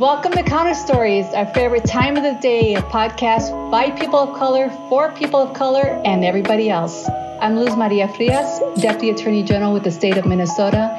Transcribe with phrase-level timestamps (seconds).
[0.00, 4.36] Welcome to Counter Stories, our favorite time of the day, a podcast by people of
[4.36, 7.08] color, for people of color, and everybody else.
[7.44, 10.90] I'm Luz Maria Frias, Deputy Attorney General with the state of Minnesota.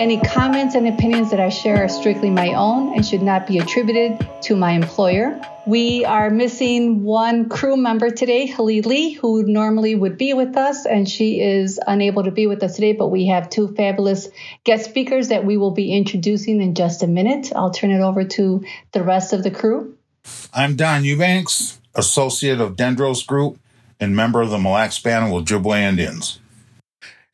[0.00, 3.58] Any comments and opinions that I share are strictly my own and should not be
[3.58, 5.40] attributed to my employer.
[5.64, 11.08] We are missing one crew member today, Halili, who normally would be with us, and
[11.08, 12.94] she is unable to be with us today.
[12.94, 14.28] But we have two fabulous
[14.64, 17.52] guest speakers that we will be introducing in just a minute.
[17.54, 19.96] I'll turn it over to the rest of the crew.
[20.52, 23.60] I'm Don Eubanks, associate of Dendros Group
[24.02, 26.40] and member of the Mille Lacs Band of Ojibwe Indians.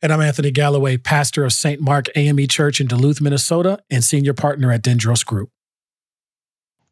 [0.03, 1.81] And I'm Anthony Galloway, pastor of St.
[1.81, 5.49] Mark AME Church in Duluth, Minnesota, and senior partner at Dendros Group.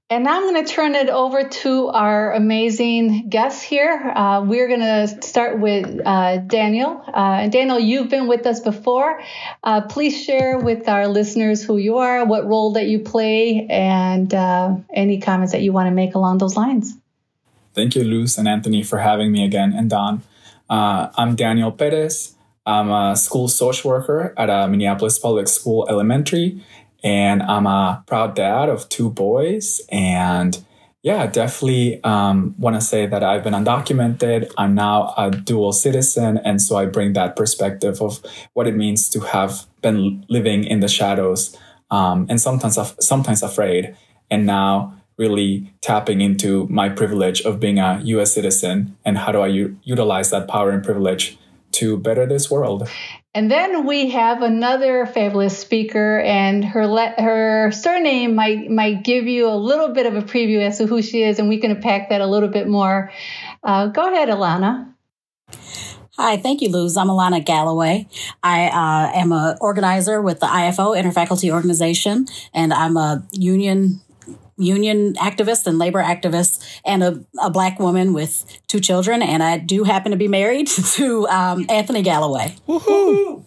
[0.09, 3.93] And now I'm going to turn it over to our amazing guests here.
[4.15, 7.03] Uh, we're going to start with uh, Daniel.
[7.05, 9.21] Uh, Daniel, you've been with us before.
[9.63, 14.33] Uh, please share with our listeners who you are, what role that you play, and
[14.33, 16.96] uh, any comments that you want to make along those lines.
[17.77, 20.23] Thank you, Luz and Anthony, for having me again, and Don.
[20.67, 22.33] Uh, I'm Daniel Perez.
[22.65, 26.59] I'm a school social worker at a Minneapolis Public School Elementary
[27.03, 29.79] and I'm a proud dad of two boys.
[29.91, 30.57] And
[31.03, 34.51] yeah, definitely um, want to say that I've been undocumented.
[34.57, 36.39] I'm now a dual citizen.
[36.43, 40.79] And so I bring that perspective of what it means to have been living in
[40.79, 41.55] the shadows
[41.91, 43.95] um, and sometimes, sometimes afraid.
[44.31, 49.39] And now really tapping into my privilege of being a US citizen and how do
[49.39, 51.37] I u- utilize that power and privilege
[51.71, 52.87] to better this world.
[53.33, 59.27] And then we have another fabulous speaker, and her le- her surname might might give
[59.27, 61.69] you a little bit of a preview as to who she is, and we can
[61.69, 63.11] unpack that a little bit more.
[63.63, 64.91] Uh, go ahead, Alana.
[66.17, 66.97] Hi, thank you, Luz.
[66.97, 68.07] I'm Alana Galloway.
[68.41, 74.01] I uh, am an organizer with the IFO Interfaculty Organization, and I'm a union
[74.57, 79.21] union activist and labor activist and a, a black woman with two children.
[79.21, 82.55] And I do happen to be married to um, Anthony Galloway.
[82.67, 83.43] that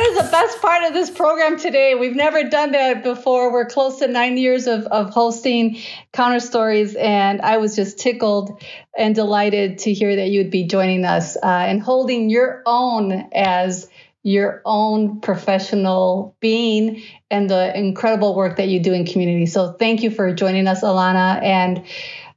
[0.00, 1.94] is the best part of this program today.
[1.94, 3.52] We've never done that before.
[3.52, 5.78] We're close to nine years of, of hosting
[6.12, 8.62] Counter Stories, and I was just tickled
[8.96, 13.28] and delighted to hear that you would be joining us uh, and holding your own
[13.32, 13.88] as
[14.28, 19.46] your own professional being and the incredible work that you do in community.
[19.46, 21.42] So thank you for joining us, Alana.
[21.42, 21.84] And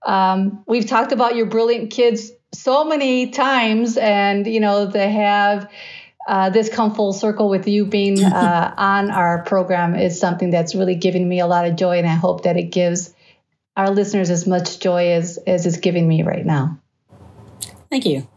[0.05, 5.69] um, we've talked about your brilliant kids so many times, and you know they have.
[6.27, 10.75] Uh, this come full circle with you being uh, on our program is something that's
[10.75, 13.13] really giving me a lot of joy, and I hope that it gives
[13.75, 16.79] our listeners as much joy as as it's giving me right now.
[17.89, 18.27] Thank you.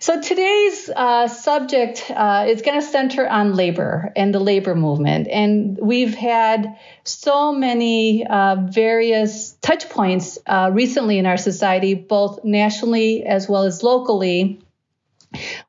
[0.00, 5.28] So today's uh, subject uh, is going to center on labor and the labor movement,
[5.28, 12.44] and we've had so many uh, various touch points uh, recently in our society, both
[12.44, 14.60] nationally as well as locally,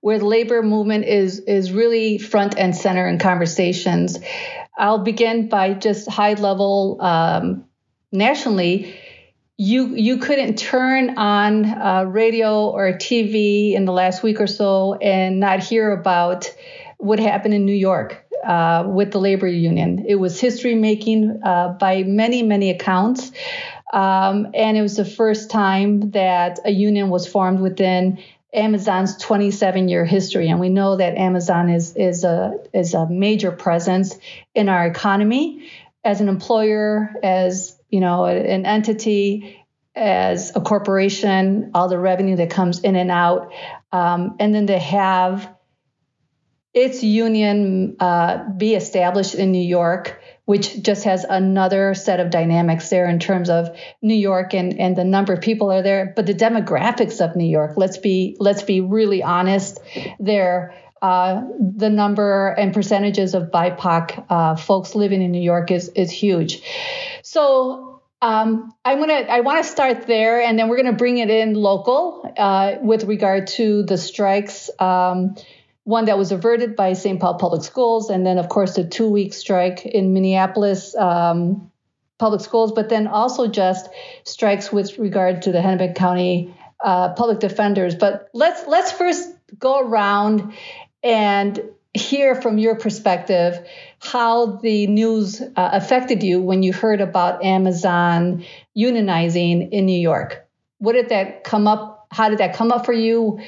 [0.01, 4.17] where the labor movement is is really front and center in conversations.
[4.75, 7.65] I'll begin by just high level um,
[8.11, 8.95] nationally
[9.57, 14.95] you you couldn't turn on uh, radio or TV in the last week or so
[14.95, 16.51] and not hear about
[16.97, 20.05] what happened in New York uh, with the labor union.
[20.07, 23.31] It was history making uh, by many many accounts,
[23.93, 28.23] um, and it was the first time that a union was formed within
[28.55, 30.49] Amazon's 27 year history.
[30.49, 34.17] And we know that Amazon is is a is a major presence
[34.55, 35.69] in our economy
[36.03, 39.63] as an employer as you know, an entity
[39.95, 43.53] as a corporation, all the revenue that comes in and out,
[43.91, 45.47] um, and then to have
[46.73, 52.89] its union uh, be established in New York, which just has another set of dynamics
[52.89, 53.69] there in terms of
[54.01, 57.45] New York and, and the number of people are there, but the demographics of New
[57.45, 57.73] York.
[57.77, 59.79] Let's be let's be really honest
[60.19, 60.73] there.
[61.03, 66.09] Uh, the number and percentages of BIPOC uh, folks living in New York is is
[66.09, 66.61] huge.
[67.23, 71.29] So um, I'm gonna I want to start there, and then we're gonna bring it
[71.29, 74.69] in local uh, with regard to the strikes.
[74.79, 75.35] Um,
[75.83, 77.19] one that was averted by St.
[77.19, 80.95] Paul Public Schools, and then of course the two week strike in Minneapolis.
[80.95, 81.69] Um,
[82.17, 83.89] public schools, but then also just
[84.23, 87.95] strikes with regard to the Hennepin County uh, public defenders.
[87.95, 89.29] But let's let's first
[89.59, 90.53] go around
[91.03, 91.59] and
[91.93, 93.67] hear from your perspective
[93.99, 98.43] how the news uh, affected you when you heard about Amazon
[98.75, 100.47] unionizing in New York.
[100.79, 102.07] What did that come up?
[102.11, 103.39] How did that come up for you?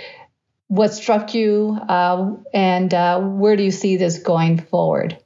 [0.68, 1.78] What struck you?
[1.90, 5.18] Uh, and uh, where do you see this going forward?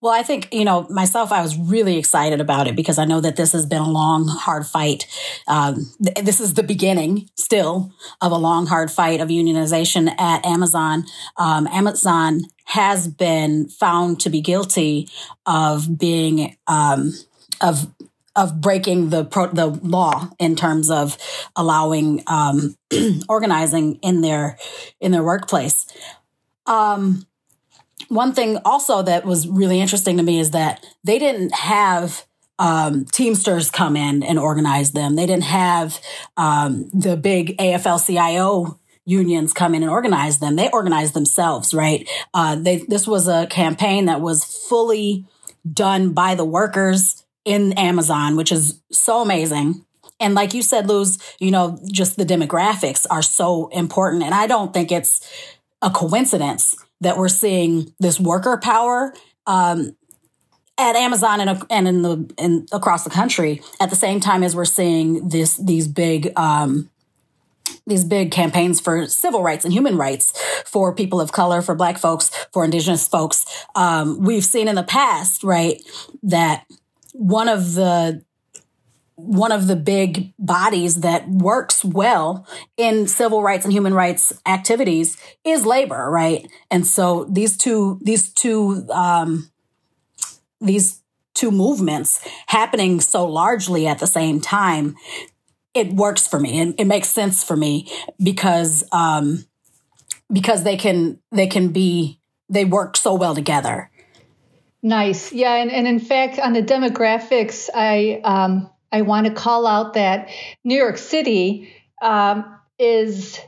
[0.00, 3.20] Well, I think, you know, myself, I was really excited about it because I know
[3.20, 5.06] that this has been a long, hard fight.
[5.46, 10.44] Um, th- this is the beginning still of a long, hard fight of unionization at
[10.46, 11.04] Amazon.
[11.36, 15.08] Um, Amazon has been found to be guilty
[15.46, 17.12] of being, um,
[17.60, 17.92] of
[18.36, 21.18] of breaking the pro- the law in terms of
[21.56, 22.76] allowing um,
[23.28, 24.56] organizing in their
[25.00, 25.86] in their workplace.
[26.66, 27.26] Um,
[28.10, 32.26] one thing also that was really interesting to me is that they didn't have
[32.58, 35.14] um, Teamsters come in and organize them.
[35.14, 35.98] They didn't have
[36.36, 40.56] um, the big AFL CIO unions come in and organize them.
[40.56, 42.06] They organized themselves, right?
[42.34, 45.24] Uh, they, this was a campaign that was fully
[45.72, 49.86] done by the workers in Amazon, which is so amazing.
[50.18, 54.24] And like you said, Luz, you know, just the demographics are so important.
[54.24, 55.26] And I don't think it's
[55.80, 59.14] a coincidence that we're seeing this worker power
[59.46, 59.96] um,
[60.78, 64.56] at Amazon and, and in the and across the country at the same time as
[64.56, 66.90] we're seeing this these big um,
[67.86, 70.32] these big campaigns for civil rights and human rights
[70.64, 73.44] for people of color, for Black folks, for Indigenous folks.
[73.74, 75.80] Um, we've seen in the past, right,
[76.22, 76.64] that
[77.12, 78.24] one of the
[79.22, 82.46] one of the big bodies that works well
[82.76, 86.50] in civil rights and human rights activities is labor, right?
[86.70, 89.50] And so these two, these two, um,
[90.60, 91.00] these
[91.34, 94.96] two movements happening so largely at the same time,
[95.74, 97.90] it works for me and it makes sense for me
[98.22, 99.44] because, um,
[100.32, 103.90] because they can, they can be, they work so well together.
[104.82, 105.32] Nice.
[105.32, 105.54] Yeah.
[105.54, 110.30] And, and in fact, on the demographics, I, um, I want to call out that
[110.64, 111.72] New York City
[112.02, 113.38] um, is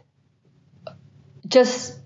[1.47, 1.99] just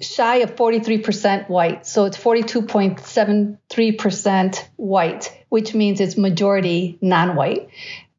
[0.00, 1.86] shy of 43% white.
[1.86, 7.68] So it's 42.73% white, which means it's majority non white.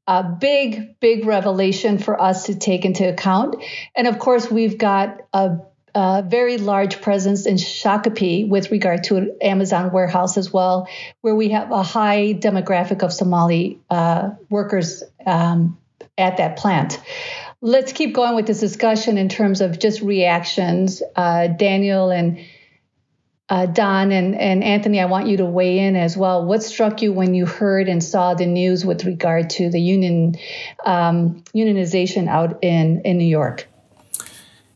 [0.05, 3.55] A big, big revelation for us to take into account.
[3.95, 5.59] And of course, we've got a
[5.95, 10.87] a very large presence in Shakopee with regard to an Amazon warehouse as well,
[11.21, 15.77] where we have a high demographic of Somali uh, workers um,
[16.17, 16.99] at that plant.
[17.61, 21.01] Let's keep going with this discussion in terms of just reactions.
[21.15, 22.39] Uh, Daniel and
[23.49, 26.45] uh, Don and, and Anthony, I want you to weigh in as well.
[26.45, 30.35] What struck you when you heard and saw the news with regard to the union
[30.85, 33.67] um, unionization out in, in New York?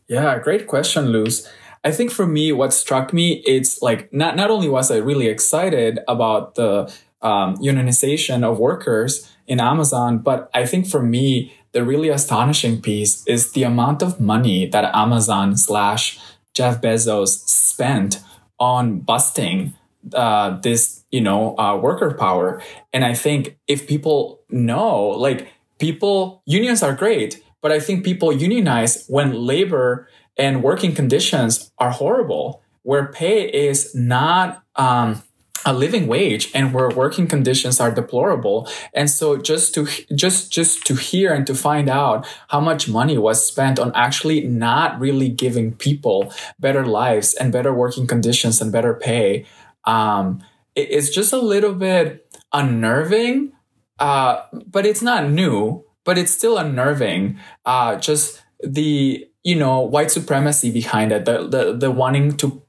[0.08, 1.48] Yeah, great question, Luz.
[1.84, 5.28] I think for me, what struck me, it's like not not only was I really
[5.28, 11.84] excited about the um, unionization of workers in Amazon, but I think for me, the
[11.84, 16.18] really astonishing piece is the amount of money that Amazon slash
[16.54, 18.20] Jeff Bezos spent
[18.58, 19.74] on busting
[20.14, 22.62] uh, this, you know, uh, worker power.
[22.92, 28.32] And I think if people know, like people, unions are great, but I think people
[28.32, 35.22] unionize when labor and working conditions are horrible, where pay is not um,
[35.66, 38.68] a living wage and where working conditions are deplorable.
[38.94, 43.18] And so just to just just to hear and to find out how much money
[43.18, 48.70] was spent on actually not really giving people better lives and better working conditions and
[48.70, 49.44] better pay
[49.88, 50.42] um,
[50.74, 53.52] it, it's just a little bit unnerving
[53.98, 57.38] uh, but it's not new but it's still unnerving.
[57.66, 62.62] Uh, just the you know white supremacy behind it, the the, the wanting to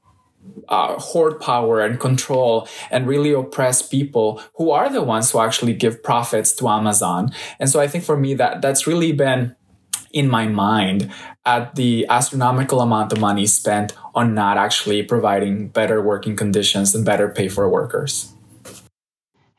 [0.68, 5.72] uh, hoard power and control and really oppress people who are the ones who actually
[5.72, 7.32] give profits to Amazon.
[7.58, 9.56] And so I think for me that that's really been
[10.12, 11.10] in my mind
[11.46, 17.06] at the astronomical amount of money spent on not actually providing better working conditions and
[17.06, 18.34] better pay for workers.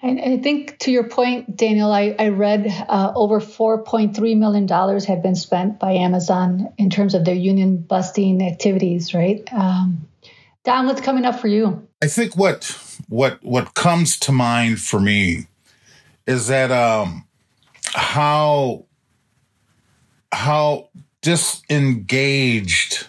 [0.03, 4.67] And I think to your point, Daniel, I, I read uh, over $4.3 million
[5.01, 9.47] had been spent by Amazon in terms of their union busting activities, right?
[9.53, 10.07] Um,
[10.63, 11.87] Don, what's coming up for you?
[12.03, 12.77] I think what
[13.09, 15.47] what what comes to mind for me
[16.27, 17.25] is that um,
[17.93, 18.85] how
[20.31, 20.89] how
[21.21, 23.07] disengaged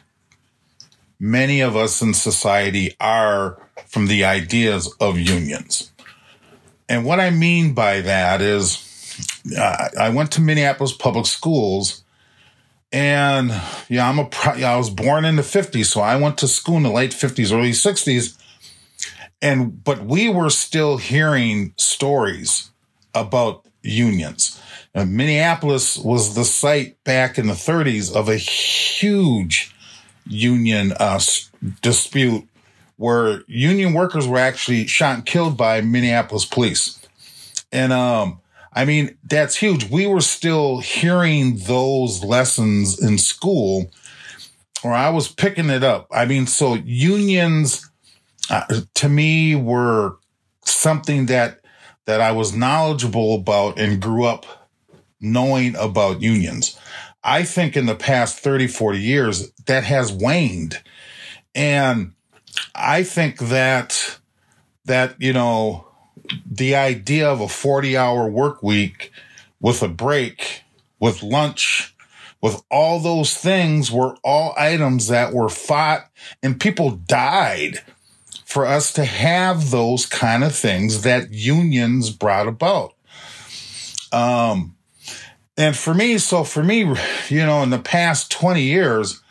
[1.20, 5.91] many of us in society are from the ideas of unions.
[6.92, 9.16] And what I mean by that is,
[9.58, 12.04] uh, I went to Minneapolis public schools,
[12.92, 13.50] and
[13.88, 16.82] yeah, I'm a I was born in the '50s, so I went to school in
[16.82, 18.37] the late '50s, early '60s,
[19.40, 22.70] and but we were still hearing stories
[23.14, 24.61] about unions.
[24.94, 29.75] Minneapolis was the site back in the 30s of a huge
[30.26, 31.18] union uh,
[31.80, 32.46] dispute
[32.96, 36.99] where union workers were actually shot and killed by Minneapolis police.
[37.72, 38.40] And um,
[38.72, 39.90] I mean, that's huge.
[39.90, 43.90] We were still hearing those lessons in school,
[44.82, 46.06] or I was picking it up.
[46.11, 47.90] I mean, so unions
[48.50, 50.16] uh, to me were
[50.64, 51.61] something that
[52.06, 54.68] that I was knowledgeable about and grew up
[55.20, 56.78] knowing about unions.
[57.22, 60.82] I think in the past 30, 40 years, that has waned.
[61.54, 62.14] And
[62.75, 64.18] I think that,
[64.85, 65.87] that, you know,
[66.50, 69.12] the idea of a 40 hour work week
[69.61, 70.62] with a break,
[70.99, 71.94] with lunch,
[72.40, 76.11] with all those things were all items that were fought
[76.42, 77.82] and people died
[78.44, 82.92] for us to have those kind of things that unions brought about.
[84.12, 84.76] Um,
[85.56, 86.80] and for me, so for me,
[87.28, 89.21] you know, in the past 20 years,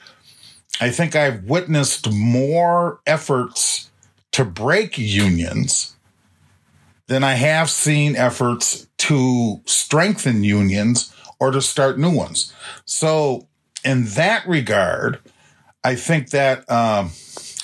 [0.79, 3.91] I think I've witnessed more efforts
[4.31, 5.95] to break unions
[7.07, 12.53] than I have seen efforts to strengthen unions or to start new ones.
[12.85, 13.47] So,
[13.83, 15.19] in that regard,
[15.83, 17.11] I think that um,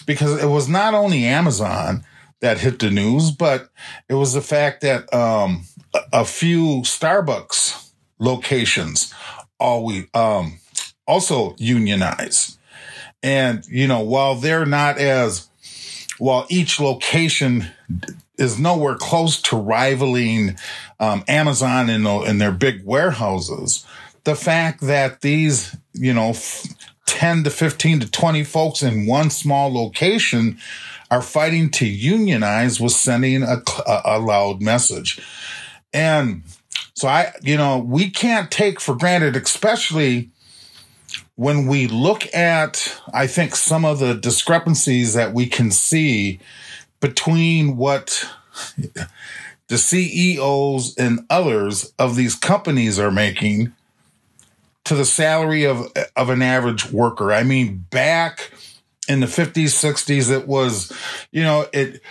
[0.06, 2.04] because it was not only Amazon
[2.40, 3.70] that hit the news, but
[4.10, 5.66] it was the fact that um,
[6.12, 9.14] a, few Starbucks locations
[9.60, 10.60] always um,
[11.08, 12.57] also unionize.
[13.24, 15.48] And you know, while they're not as
[16.20, 17.68] while each location
[18.38, 20.58] is nowhere close to rivaling
[21.00, 23.86] um, Amazon in, in their big warehouses,
[24.24, 26.36] the fact that these, you know,
[27.06, 30.58] 10 to 15 to 20 folks in one small location
[31.10, 33.64] are fighting to unionize was sending a,
[34.06, 35.22] a, loud message.
[35.94, 36.44] And
[36.94, 40.30] so I, you know, we can't take for granted, especially
[41.38, 46.39] when we look at, I think, some of the discrepancies that we can see
[47.00, 48.27] between what
[49.67, 53.72] the CEOs and others of these companies are making
[54.84, 57.32] to the salary of of an average worker.
[57.32, 58.51] I mean, back
[59.08, 60.91] in the 50s, 60s, it was,
[61.32, 62.01] you know, it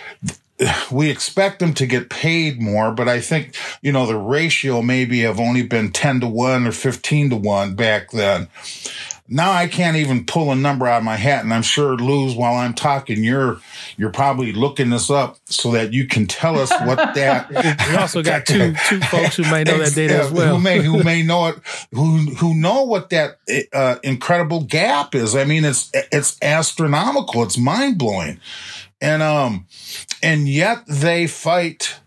[0.89, 5.19] we expect them to get paid more, but I think, you know, the ratio maybe
[5.21, 8.47] have only been 10 to 1 or 15 to 1 back then
[9.29, 12.35] now I can't even pull a number out of my hat, and I'm sure Luz,
[12.35, 13.59] while I'm talking, you're
[13.97, 17.49] you're probably looking this up so that you can tell us what that.
[17.89, 20.55] we also got two two folks who may know that data as well.
[20.55, 21.55] Who may who may know it,
[21.91, 23.37] who who know what that
[23.73, 25.35] uh, incredible gap is.
[25.35, 27.43] I mean, it's it's astronomical.
[27.43, 28.39] It's mind blowing,
[29.01, 29.67] and um,
[30.23, 31.99] and yet they fight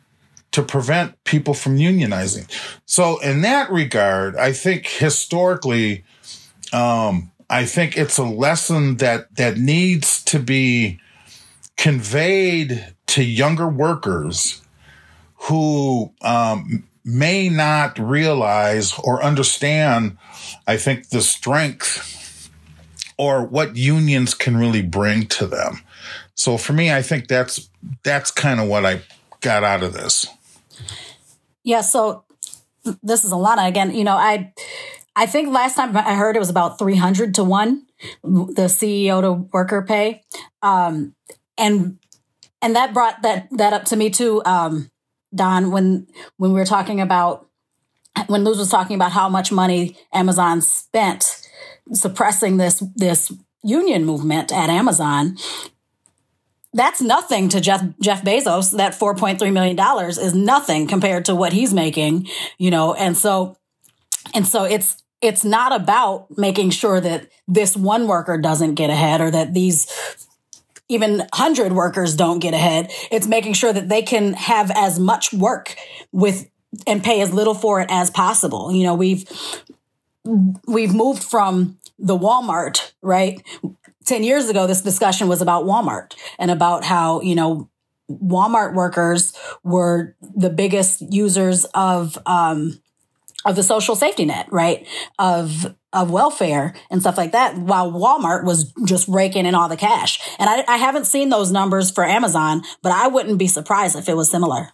[0.53, 2.51] to prevent people from unionizing.
[2.85, 6.05] So in that regard, I think historically
[6.73, 11.01] um, I think it's a lesson that that needs to be
[11.77, 14.63] conveyed to younger workers
[15.35, 20.17] who um, may not realize or understand.
[20.67, 22.51] I think the strength
[23.19, 25.83] or what unions can really bring to them.
[26.35, 27.69] So for me, I think that's
[28.03, 29.03] that's kind of what I
[29.41, 30.27] got out of this.
[31.65, 31.81] Yeah.
[31.81, 32.25] So
[33.03, 33.95] this is Alana again.
[33.95, 34.53] You know, I
[35.17, 37.87] I think last time I heard it was about 300 to 1
[38.23, 40.23] the CEO to worker pay.
[40.63, 41.15] Um,
[41.59, 41.99] and
[42.63, 44.91] and that brought that that up to me too um,
[45.35, 47.47] Don when when we were talking about
[48.27, 51.47] when Luz was talking about how much money Amazon spent
[51.93, 55.37] suppressing this this union movement at Amazon
[56.73, 58.77] that's nothing to Jeff Jeff Bezos.
[58.77, 62.95] That four point three million dollars is nothing compared to what he's making, you know.
[62.95, 63.57] And so,
[64.35, 69.21] and so it's it's not about making sure that this one worker doesn't get ahead
[69.21, 69.87] or that these
[70.89, 72.91] even 100 workers don't get ahead.
[73.11, 75.77] It's making sure that they can have as much work
[76.11, 76.51] with
[76.87, 78.73] and pay as little for it as possible.
[78.73, 79.25] You know, we've
[80.67, 83.41] we've moved from the Walmart, right?
[84.07, 87.69] 10 years ago this discussion was about Walmart and about how, you know,
[88.11, 92.81] Walmart workers were the biggest users of um,
[93.45, 94.87] of the social safety net, right?
[95.19, 99.77] Of of welfare and stuff like that, while Walmart was just raking in all the
[99.77, 100.21] cash.
[100.39, 104.09] And I, I haven't seen those numbers for Amazon, but I wouldn't be surprised if
[104.09, 104.69] it was similar.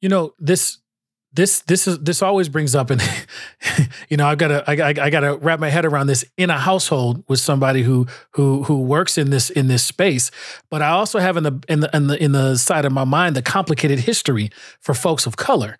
[0.00, 0.78] You know, this
[1.36, 3.02] this this is this always brings up and
[4.08, 6.50] you know i've got to I, I got to wrap my head around this in
[6.50, 10.30] a household with somebody who who who works in this in this space
[10.70, 13.04] but i also have in the in the in the in the side of my
[13.04, 14.50] mind the complicated history
[14.80, 15.76] for folks of color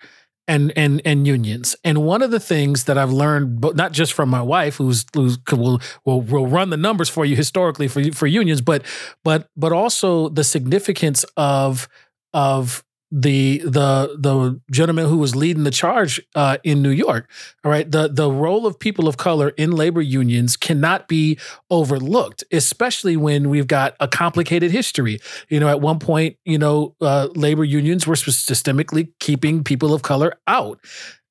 [0.48, 1.74] and and and unions.
[1.84, 5.04] And one of the things that I've learned, but not just from my wife, who's
[5.14, 8.84] who's will will will run the numbers for you historically for for unions, but
[9.24, 11.88] but but also the significance of
[12.32, 12.84] of
[13.16, 17.30] the the the gentleman who was leading the charge uh, in New York.
[17.64, 21.38] All right, the the role of people of color in labor unions cannot be
[21.70, 25.18] overlooked, especially when we've got a complicated history.
[25.48, 30.02] You know, at one point, you know, uh, labor unions were systemically keeping people of
[30.02, 30.78] color out.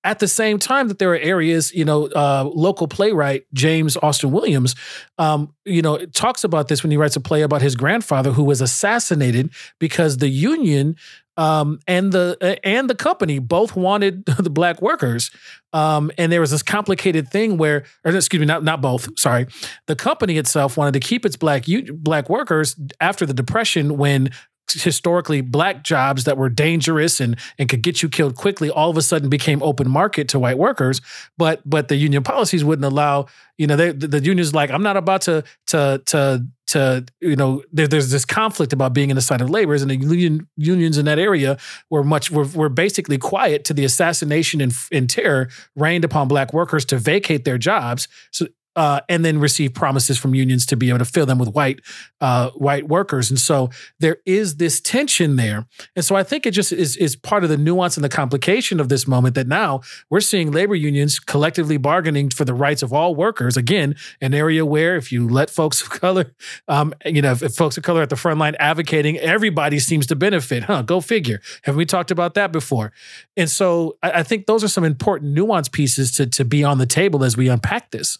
[0.05, 4.31] At the same time, that there are areas, you know, uh, local playwright James Austin
[4.31, 4.75] Williams,
[5.17, 8.43] um, you know, talks about this when he writes a play about his grandfather who
[8.43, 10.95] was assassinated because the union
[11.37, 15.31] um, and the and the company both wanted the black workers.
[15.73, 19.09] Um, and there was this complicated thing where, or excuse me, not not both.
[19.19, 19.47] Sorry,
[19.87, 24.29] the company itself wanted to keep its black black workers after the depression when
[24.71, 28.97] historically black jobs that were dangerous and and could get you killed quickly all of
[28.97, 31.01] a sudden became open market to white workers.
[31.37, 34.83] But but the union policies wouldn't allow you know they, the, the union's like i'm
[34.83, 39.15] not about to to to to you know there, there's this conflict about being in
[39.15, 39.75] the side of labor.
[39.75, 41.57] And the union, unions in that area
[41.89, 46.53] were much were, were basically quiet to the assassination and, and terror rained upon black
[46.53, 48.07] workers to vacate their jobs.
[48.31, 51.49] So uh, and then receive promises from unions to be able to fill them with
[51.49, 51.81] white
[52.21, 53.29] uh, white workers.
[53.29, 55.67] And so there is this tension there.
[55.95, 58.79] And so I think it just is is part of the nuance and the complication
[58.79, 62.93] of this moment that now we're seeing labor unions collectively bargaining for the rights of
[62.93, 63.57] all workers.
[63.57, 66.33] Again, an area where if you let folks of color,
[66.67, 70.07] um, you know, if, if folks of color at the front line advocating, everybody seems
[70.07, 70.63] to benefit.
[70.63, 70.81] Huh?
[70.81, 71.41] Go figure.
[71.63, 72.91] Have we talked about that before?
[73.37, 76.77] And so I, I think those are some important nuance pieces to to be on
[76.77, 78.19] the table as we unpack this.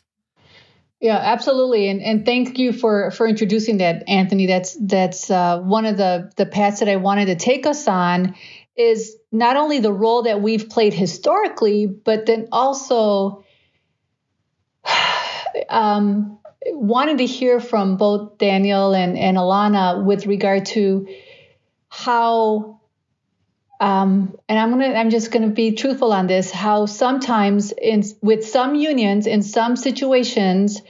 [1.06, 4.48] Yeah, absolutely, and and thank you for for introducing that, Anthony.
[4.48, 8.34] That's that's uh, one of the the paths that I wanted to take us on
[8.76, 13.46] is not only the role that we've played historically, but then also
[15.70, 16.40] um,
[16.72, 21.08] wanted to hear from both Daniel and and Alana with regard to
[21.88, 22.75] how
[23.80, 26.52] um, and I'm gonna I'm just gonna be truthful on this.
[26.52, 30.82] How sometimes in with some unions in some situations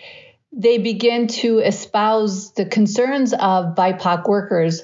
[0.57, 4.81] they begin to espouse the concerns of BIPOC workers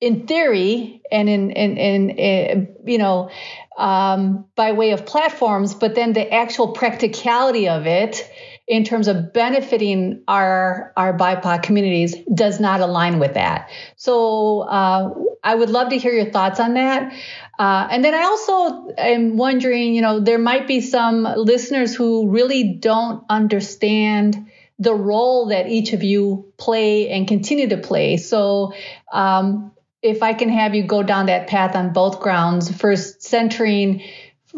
[0.00, 3.30] in theory and in in, in, in you know
[3.76, 8.30] um, by way of platforms, but then the actual practicality of it
[8.66, 13.70] in terms of benefiting our our BIPOC communities does not align with that.
[13.96, 17.12] So uh, I would love to hear your thoughts on that.
[17.58, 22.28] Uh, and then I also am wondering, you know, there might be some listeners who
[22.28, 28.16] really don't understand the role that each of you play and continue to play.
[28.16, 28.74] So
[29.12, 34.02] um, if I can have you go down that path on both grounds, first centering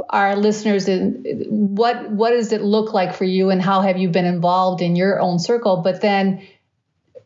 [0.08, 4.08] our listeners in what what does it look like for you and how have you
[4.08, 5.78] been involved in your own circle?
[5.78, 6.46] But then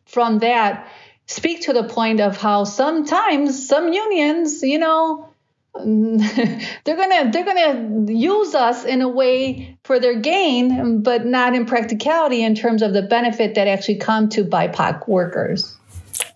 [0.05, 0.87] from that
[1.25, 5.29] speak to the point of how sometimes some unions you know
[5.75, 11.65] they're gonna they're gonna use us in a way for their gain but not in
[11.65, 15.75] practicality in terms of the benefit that actually come to bipoc workers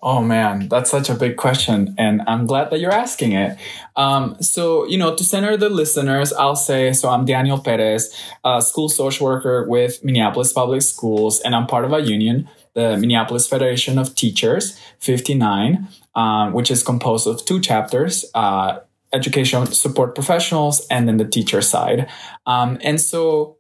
[0.02, 3.58] Oh man, that's such a big question, and I'm glad that you're asking it.
[3.96, 7.10] Um, so, you know, to center the listeners, I'll say so.
[7.10, 11.94] I'm Daniel Perez, a school social worker with Minneapolis Public Schools, and I'm part of
[11.94, 18.24] a union, the Minneapolis Federation of Teachers, 59, um, which is composed of two chapters.
[18.36, 18.80] Uh,
[19.14, 22.10] education support professionals and then the teacher side.
[22.46, 23.57] Um, and so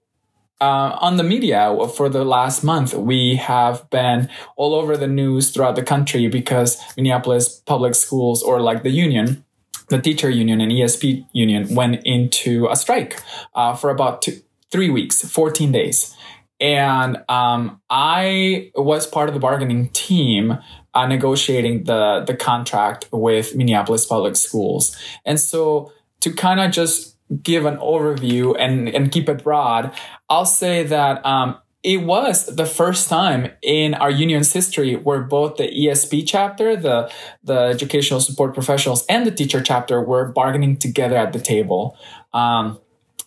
[0.59, 5.51] uh, on the media for the last month, we have been all over the news
[5.51, 9.43] throughout the country because Minneapolis public schools, or like the union,
[9.89, 13.21] the teacher union and ESP union, went into a strike
[13.53, 14.41] uh, for about two,
[14.71, 16.15] three weeks, 14 days.
[16.59, 20.57] And um, I was part of the bargaining team
[20.95, 24.97] uh, negotiating the, the contract with Minneapolis public schools.
[25.23, 25.91] And so
[26.21, 29.93] to kind of just give an overview and, and keep it broad,
[30.29, 35.57] I'll say that um, it was the first time in our union's history where both
[35.57, 37.11] the ESP chapter, the,
[37.43, 41.97] the educational support professionals, and the teacher chapter were bargaining together at the table.
[42.33, 42.79] Um,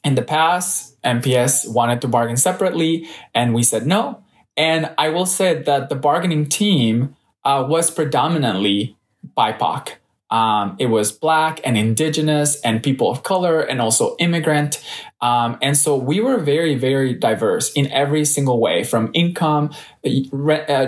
[0.05, 4.23] in the past, MPS wanted to bargain separately, and we said no.
[4.57, 8.97] And I will say that the bargaining team uh, was predominantly
[9.37, 9.93] BIPOC.
[10.31, 14.83] Um, it was black and indigenous and people of color and also immigrant.
[15.21, 19.71] Um, and so we were very, very diverse in every single way from income,
[20.05, 20.87] uh,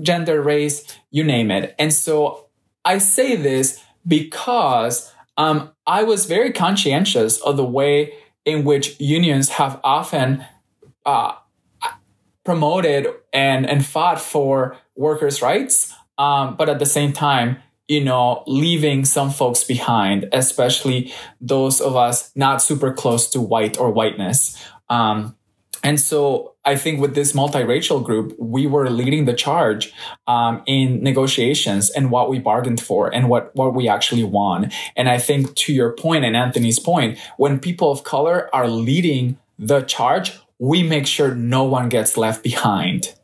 [0.00, 1.74] gender, race, you name it.
[1.78, 2.46] And so
[2.84, 8.14] I say this because um, I was very conscientious of the way
[8.44, 10.44] in which unions have often
[11.04, 11.34] uh,
[12.44, 17.58] promoted and, and fought for workers' rights, um, but at the same time,
[17.90, 23.76] you know, leaving some folks behind, especially those of us not super close to white
[23.78, 24.56] or whiteness.
[24.88, 25.36] Um,
[25.82, 29.92] and so I think with this multiracial group, we were leading the charge
[30.28, 34.70] um, in negotiations and what we bargained for and what, what we actually won.
[34.94, 39.36] And I think to your point and Anthony's point, when people of color are leading
[39.58, 43.14] the charge, we make sure no one gets left behind.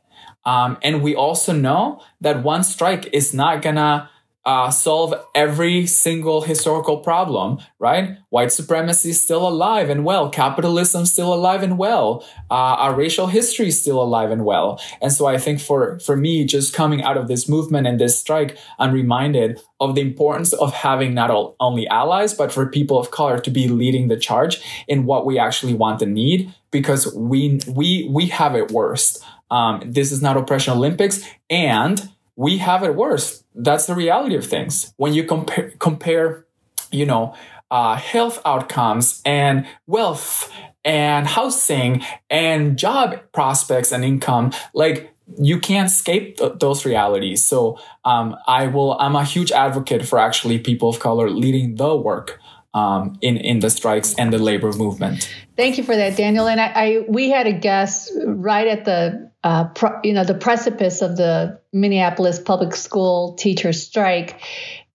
[0.44, 4.10] Um, and we also know that one strike is not gonna
[4.46, 8.16] uh, solve every single historical problem, right?
[8.30, 10.30] White supremacy is still alive and well.
[10.30, 12.24] Capitalism is still alive and well.
[12.48, 14.80] Uh, our racial history is still alive and well.
[15.02, 18.16] And so I think for, for me, just coming out of this movement and this
[18.16, 23.00] strike, I'm reminded of the importance of having not all, only allies, but for people
[23.00, 27.12] of color to be leading the charge in what we actually want and need because
[27.16, 29.24] we, we, we have it worst.
[29.50, 33.42] Um, this is not oppression Olympics and we have it worse.
[33.54, 34.92] That's the reality of things.
[34.96, 36.46] When you compare, compare,
[36.92, 37.34] you know,
[37.70, 40.52] uh, health outcomes and wealth
[40.84, 47.44] and housing and job prospects and income, like you can't escape th- those realities.
[47.44, 48.96] So um, I will.
[49.00, 52.38] I'm a huge advocate for actually people of color leading the work
[52.76, 55.34] um, in in the strikes and the labor movement.
[55.56, 56.46] Thank you for that, Daniel.
[56.46, 60.34] And I, I we had a guest right at the uh, pro, you know the
[60.34, 64.42] precipice of the Minneapolis public school teacher strike,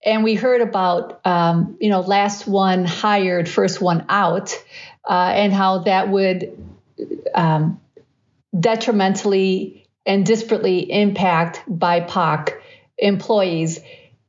[0.06, 4.54] and we heard about um, you know last one hired, first one out,
[5.10, 6.56] uh, and how that would
[7.34, 7.82] um,
[8.58, 12.54] detrimentally and disparately impact BIPOC
[13.00, 13.80] employees.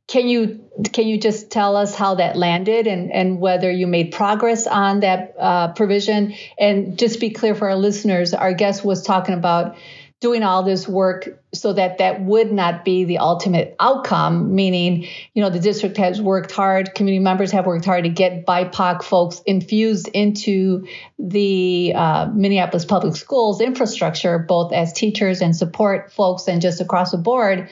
[0.07, 4.11] Can you can you just tell us how that landed and, and whether you made
[4.11, 6.33] progress on that uh, provision?
[6.57, 9.77] And just be clear for our listeners, our guest was talking about
[10.23, 15.43] doing all this work so that that would not be the ultimate outcome meaning you
[15.43, 19.41] know the district has worked hard community members have worked hard to get bipoc folks
[19.45, 20.87] infused into
[21.19, 27.11] the uh, minneapolis public schools infrastructure both as teachers and support folks and just across
[27.11, 27.69] the board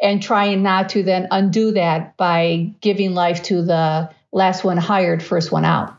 [0.00, 5.22] and trying not to then undo that by giving life to the last one hired,
[5.22, 5.96] first one out.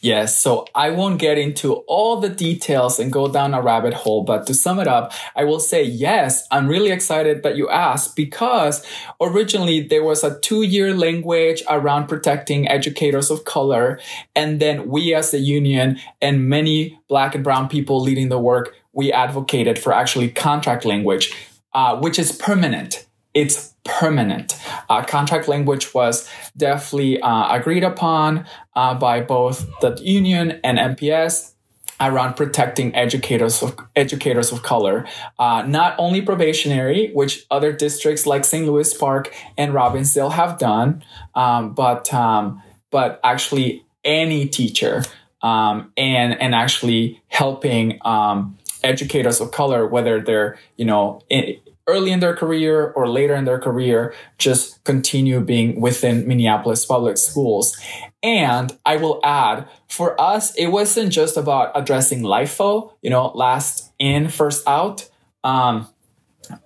[0.00, 4.22] Yes, so I won't get into all the details and go down a rabbit hole,
[4.22, 8.14] but to sum it up, I will say yes, I'm really excited that you asked
[8.14, 8.86] because
[9.20, 13.98] originally there was a two year language around protecting educators of color.
[14.36, 18.74] And then we as the union and many black and brown people leading the work,
[18.92, 21.34] we advocated for actually contract language,
[21.72, 23.05] uh, which is permanent
[23.36, 24.58] it's permanent.
[24.88, 31.52] Uh, contract language was definitely uh, agreed upon uh, by both the union and MPS
[32.00, 35.06] around protecting educators of educators of color,
[35.38, 38.66] uh, not only probationary, which other districts like St.
[38.66, 45.02] Louis Park and Robbinsdale have done, um, but um, but actually any teacher
[45.42, 52.10] um, and and actually helping um, educators of color, whether they're you know in, early
[52.10, 57.76] in their career or later in their career just continue being within Minneapolis public schools.
[58.22, 63.92] And I will add, for us, it wasn't just about addressing LIFO, you know, last
[63.98, 65.08] in, first out,
[65.44, 65.88] um,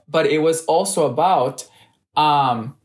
[0.09, 1.68] but it was also about,
[2.16, 2.76] um,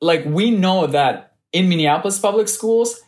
[0.00, 3.00] like, we know that in Minneapolis public schools,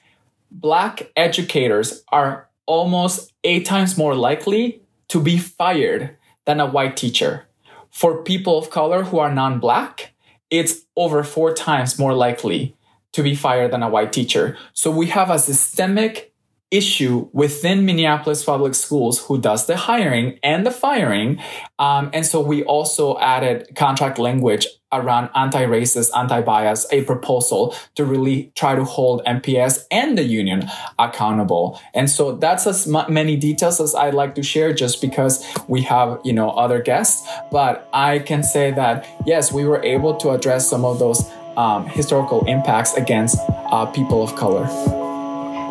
[0.50, 7.46] Black educators are almost eight times more likely to be fired than a white teacher
[7.94, 10.14] for people of color who are non black,
[10.50, 12.76] it's over four times more likely
[13.12, 14.58] to be fired than a white teacher.
[14.72, 16.34] So we have a systemic
[16.72, 21.40] issue within Minneapolis public schools who does the hiring and the firing.
[21.78, 28.52] Um, and so we also added contract language around anti-racist, anti-bias, a proposal to really
[28.54, 31.80] try to hold MPS and the union accountable.
[31.92, 36.20] And so that's as many details as I'd like to share just because we have,
[36.24, 37.28] you know, other guests.
[37.50, 41.86] But I can say that, yes, we were able to address some of those um,
[41.86, 44.66] historical impacts against uh, people of color.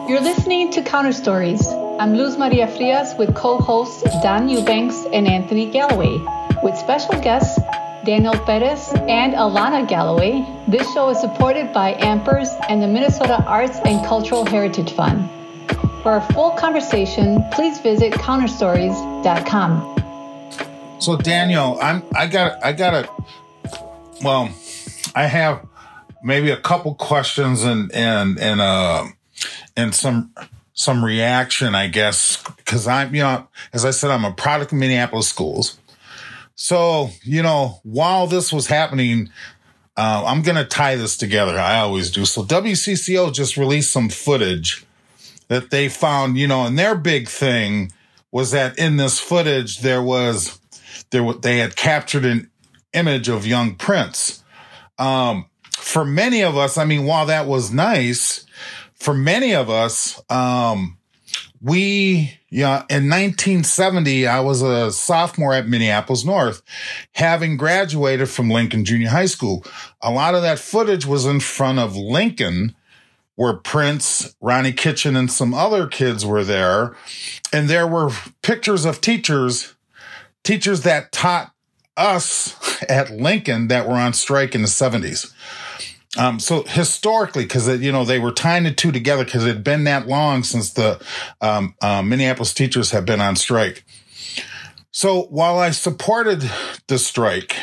[0.07, 1.65] You're listening to Counter Stories.
[1.99, 6.17] I'm Luz Maria Frias with co hosts Don Eubanks and Anthony Galloway,
[6.63, 7.59] with special guests
[8.05, 10.45] Daniel Perez and Alana Galloway.
[10.67, 15.29] This show is supported by Ampers and the Minnesota Arts and Cultural Heritage Fund.
[16.03, 20.01] For a full conversation, please visit counterstories.com.
[20.99, 23.09] So Daniel, I'm I got I got a
[24.21, 24.49] well,
[25.15, 25.65] I have
[26.21, 29.05] maybe a couple questions and and and uh
[29.77, 30.33] and some
[30.73, 34.77] some reaction, I guess, because I'm you know as I said, I'm a product of
[34.77, 35.77] Minneapolis schools.
[36.55, 39.29] So you know, while this was happening,
[39.97, 41.57] uh, I'm going to tie this together.
[41.59, 42.25] I always do.
[42.25, 44.85] So WCCO just released some footage
[45.47, 47.91] that they found, you know, and their big thing
[48.31, 50.59] was that in this footage there was
[51.11, 52.49] there they had captured an
[52.93, 54.43] image of young Prince.
[54.97, 58.45] Um, for many of us, I mean, while that was nice,
[58.95, 60.97] for many of us, um,
[61.63, 66.61] we, yeah, in 1970, I was a sophomore at Minneapolis North,
[67.13, 69.65] having graduated from Lincoln Junior High School.
[70.01, 72.75] A lot of that footage was in front of Lincoln,
[73.35, 76.97] where Prince, Ronnie Kitchen, and some other kids were there.
[77.53, 79.73] And there were pictures of teachers,
[80.43, 81.53] teachers that taught
[81.95, 85.31] us at Lincoln that were on strike in the 70s.
[86.17, 89.63] Um, so historically, because you know they were tying the two together because it had
[89.63, 91.03] been that long since the
[91.41, 93.83] um, uh, Minneapolis teachers have been on strike.
[94.91, 96.49] So while I supported
[96.87, 97.55] the strike,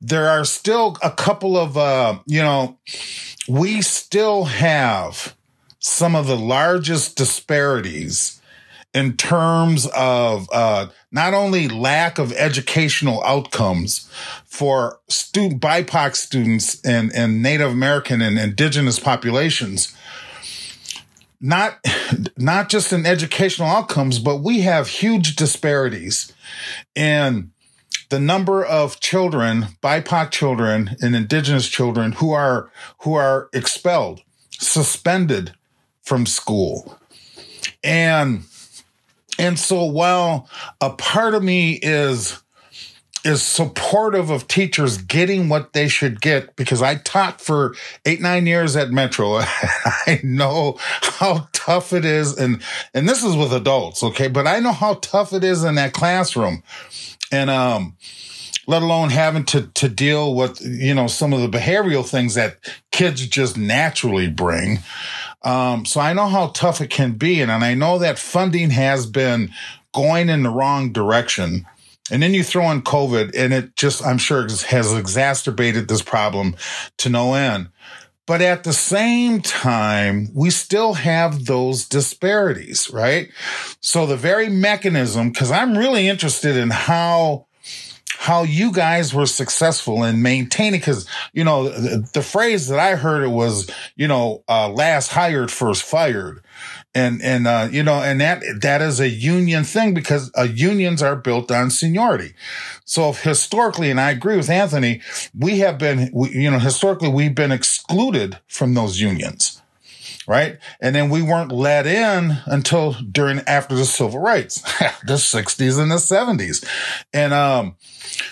[0.00, 2.78] there are still a couple of uh, you know
[3.48, 5.36] we still have
[5.78, 8.40] some of the largest disparities
[8.94, 14.08] in terms of uh, not only lack of educational outcomes
[14.44, 19.94] for student BIPOC students and, and Native American and indigenous populations,
[21.40, 21.84] not
[22.38, 26.32] not just in educational outcomes, but we have huge disparities
[26.94, 27.50] in
[28.10, 35.52] the number of children, BIPOC children and indigenous children who are who are expelled, suspended
[36.00, 36.98] from school.
[37.82, 38.44] And
[39.38, 40.48] and so while
[40.80, 42.42] a part of me is
[43.24, 48.46] is supportive of teachers getting what they should get because I taught for eight, nine
[48.46, 49.36] years at Metro.
[49.38, 52.36] I know how tough it is.
[52.36, 54.02] And, and this is with adults.
[54.02, 54.28] Okay.
[54.28, 56.62] But I know how tough it is in that classroom.
[57.32, 57.96] And, um,
[58.66, 62.56] let alone having to, to deal with, you know, some of the behavioral things that
[62.92, 64.78] kids just naturally bring.
[65.44, 67.40] Um, so I know how tough it can be.
[67.40, 69.52] And, and I know that funding has been
[69.92, 71.66] going in the wrong direction.
[72.10, 76.56] And then you throw in COVID and it just, I'm sure has exacerbated this problem
[76.98, 77.68] to no end.
[78.26, 83.28] But at the same time, we still have those disparities, right?
[83.80, 87.46] So the very mechanism, because I'm really interested in how
[88.18, 92.94] how you guys were successful in maintaining because you know the, the, phrase that i
[92.94, 96.40] heard it was you know uh, last hired first fired.
[96.96, 101.02] And and uh, you know and that that is a union thing because uh, unions
[101.02, 102.34] are built on seniority.
[102.84, 105.00] So historically and i agree with anthony
[105.36, 109.60] we have been we, you know historically we've been excluded from those unions
[110.26, 110.58] right?
[110.80, 114.60] And then we weren't let in until during after the civil rights,
[115.06, 116.64] the 60s and the 70s.
[117.12, 117.76] And um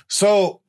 [0.09, 0.62] so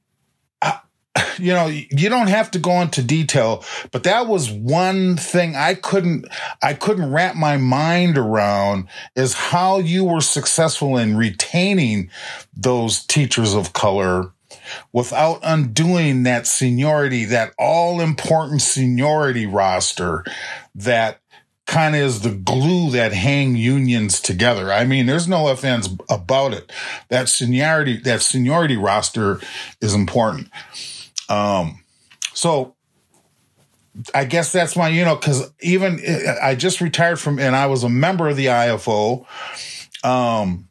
[1.38, 5.76] you know, you don't have to go into detail, but that was one thing I
[5.76, 6.26] couldn't,
[6.62, 12.10] I couldn't wrap my mind around is how you were successful in retaining
[12.56, 14.32] those teachers of color
[14.92, 20.24] without undoing that seniority, that all important seniority roster
[20.76, 21.20] that
[21.66, 24.72] kind of is the glue that hang unions together.
[24.72, 26.72] I mean, there's no offense about it.
[27.10, 29.40] That seniority, that seniority roster
[29.80, 30.50] is important.
[31.30, 31.84] Um,
[32.34, 32.76] so
[34.14, 36.02] I guess that's my, you know, cause even
[36.42, 39.26] I just retired from, and I was a member of the IFO.
[40.04, 40.68] Um,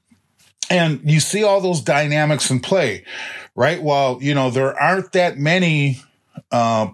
[0.68, 3.04] and you see all those dynamics in play,
[3.54, 3.82] right?
[3.82, 6.02] Well, you know, there aren't that many,
[6.50, 6.88] uh,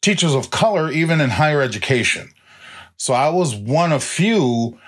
[0.00, 2.30] teachers of color, even in higher education.
[2.98, 4.78] So I was one of few.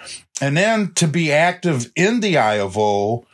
[0.42, 3.24] And then to be active in the IFO,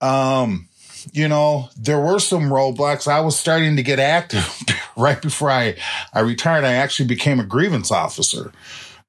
[0.00, 0.68] um,
[1.12, 3.06] you know, there were some roadblocks.
[3.06, 4.62] I was starting to get active
[4.96, 5.76] right before I,
[6.12, 6.64] I retired.
[6.64, 8.52] I actually became a grievance officer.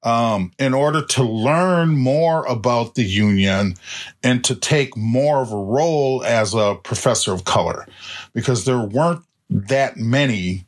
[0.02, 3.74] Um, in order to learn more about the union
[4.22, 7.88] and to take more of a role as a professor of color,
[8.32, 10.66] because there weren't that many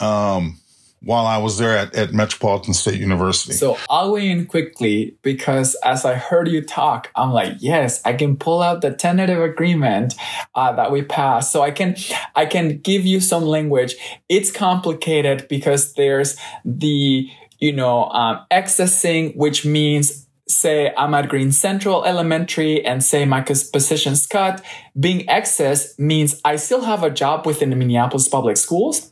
[0.00, 0.59] um,
[1.02, 3.54] while I was there at, at Metropolitan State University.
[3.54, 8.12] So I'll weigh in quickly because as I heard you talk, I'm like, yes, I
[8.12, 10.14] can pull out the tentative agreement
[10.54, 11.52] uh, that we passed.
[11.52, 11.96] So I can,
[12.36, 13.96] I can give you some language.
[14.28, 21.52] It's complicated because there's the, you know, um, excessing, which means say I'm at Green
[21.52, 24.62] Central Elementary and say my position's cut,
[24.98, 29.09] being excess means I still have a job within the Minneapolis Public Schools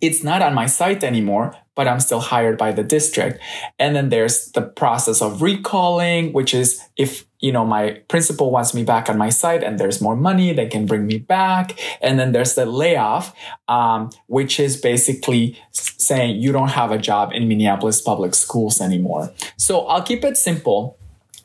[0.00, 3.40] it's not on my site anymore, but I'm still hired by the district.
[3.78, 8.74] And then there's the process of recalling, which is if, you know, my principal wants
[8.74, 11.78] me back on my site and there's more money, they can bring me back.
[12.00, 13.34] And then there's the layoff,
[13.68, 19.32] um, which is basically saying you don't have a job in Minneapolis public schools anymore.
[19.56, 20.98] So I'll keep it simple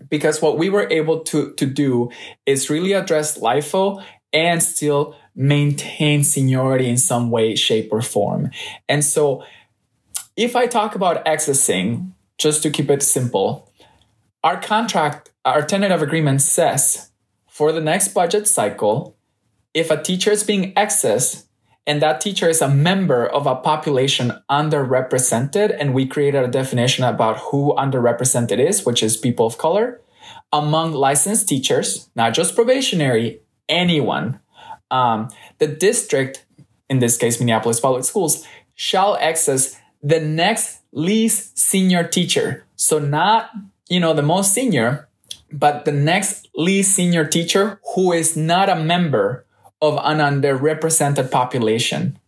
[0.09, 2.09] because what we were able to, to do
[2.45, 8.51] is really address LIFO and still maintain seniority in some way, shape, or form.
[8.87, 9.43] And so
[10.37, 13.71] if I talk about excessing, just to keep it simple,
[14.43, 17.11] our contract, our tentative agreement says
[17.47, 19.17] for the next budget cycle,
[19.73, 21.47] if a teacher is being excessed
[21.87, 27.03] and that teacher is a member of a population underrepresented, and we created a definition
[27.03, 30.01] about who underrepresented is, which is people of color,
[30.51, 34.39] among licensed teachers, not just probationary, anyone
[34.91, 36.45] um, the district,
[36.89, 38.45] in this case, Minneapolis Public Schools,
[38.75, 42.65] shall excess the next least senior teacher.
[42.75, 43.51] So not,
[43.89, 45.07] you know, the most senior,
[45.51, 49.45] but the next least senior teacher who is not a member
[49.81, 52.19] of an underrepresented population.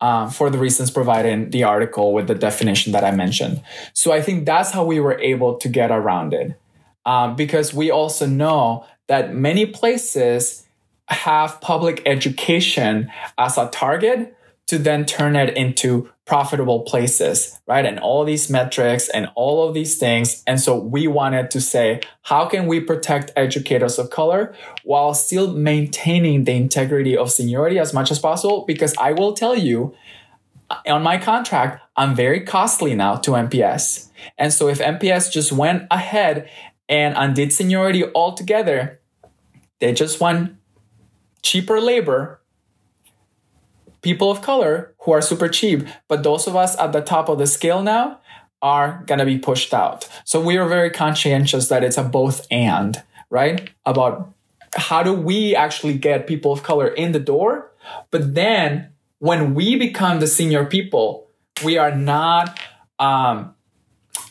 [0.00, 3.62] Uh, for the reasons provided in the article with the definition that I mentioned.
[3.94, 6.60] So I think that's how we were able to get around it.
[7.06, 10.63] Uh, because we also know that many places
[11.08, 14.36] have public education as a target
[14.66, 17.84] to then turn it into profitable places, right?
[17.84, 20.42] And all these metrics and all of these things.
[20.46, 25.52] And so we wanted to say, how can we protect educators of color while still
[25.52, 28.64] maintaining the integrity of seniority as much as possible?
[28.66, 29.94] Because I will tell you,
[30.86, 34.08] on my contract, I'm very costly now to MPS.
[34.38, 36.48] And so if MPS just went ahead
[36.88, 38.98] and undid seniority altogether,
[39.80, 40.56] they just want
[41.44, 42.40] cheaper labor,
[44.02, 47.38] people of color who are super cheap, but those of us at the top of
[47.38, 48.18] the scale now
[48.60, 50.08] are going to be pushed out.
[50.24, 53.70] So we are very conscientious that it's a both and, right?
[53.84, 54.32] About
[54.74, 57.70] how do we actually get people of color in the door?
[58.10, 61.28] But then when we become the senior people,
[61.62, 62.58] we are not
[62.98, 63.54] um,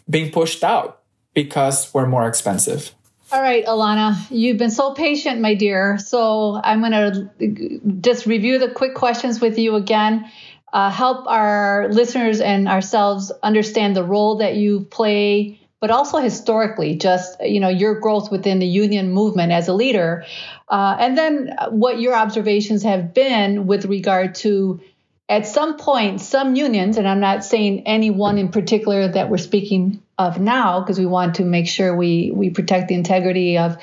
[0.10, 1.04] being pushed out
[1.36, 2.92] because we're more expensive.
[3.34, 5.98] All right, Alana, you've been so patient, my dear.
[5.98, 10.30] So I'm going to just review the quick questions with you again.
[10.72, 16.96] Uh, help our listeners and ourselves understand the role that you play, but also historically,
[16.96, 20.26] just you know your growth within the union movement as a leader,
[20.70, 24.80] uh, and then what your observations have been with regard to
[25.28, 29.40] at some point, some unions, and I'm not saying any one in particular that we're
[29.40, 33.78] speaking of now, because we want to make sure we we protect the integrity of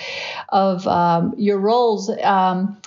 [0.48, 2.10] of um, your roles.
[2.22, 2.78] Um,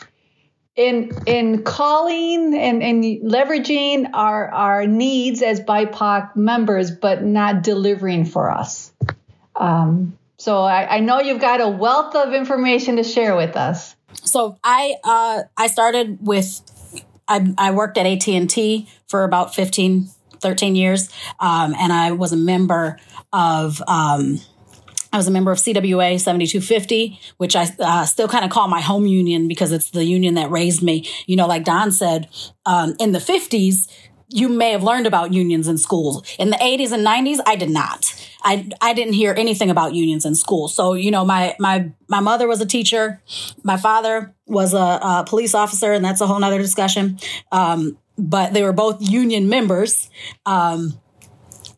[0.76, 8.26] in in calling and, and leveraging our our needs as BIPOC members, but not delivering
[8.26, 8.92] for us.
[9.56, 13.96] Um, so I, I know you've got a wealth of information to share with us.
[14.16, 16.62] So I uh, I started with
[17.28, 20.10] I, I worked at AT&T for about 15,
[20.44, 21.10] 13 years.
[21.40, 23.00] Um, and I was a member
[23.32, 24.40] of, um,
[25.12, 28.82] I was a member of CWA 7250, which I uh, still kind of call my
[28.82, 31.08] home union because it's the union that raised me.
[31.26, 32.30] You know, like Don said,
[32.66, 33.88] um, in the 50s,
[34.34, 36.24] you may have learned about unions in schools.
[36.40, 38.14] In the 80s and 90s, I did not.
[38.44, 40.68] I, I didn't hear anything about unions in school.
[40.68, 43.22] So, you know, my, my, my mother was a teacher.
[43.64, 47.20] My father was a, a police officer, and that's a whole nother discussion.
[47.52, 50.10] Um, but they were both union members.
[50.46, 51.00] Um,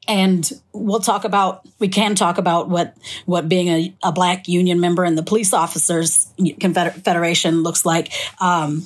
[0.07, 2.95] and we'll talk about we can talk about what
[3.25, 8.85] what being a, a black union member in the police officers confederation looks like um,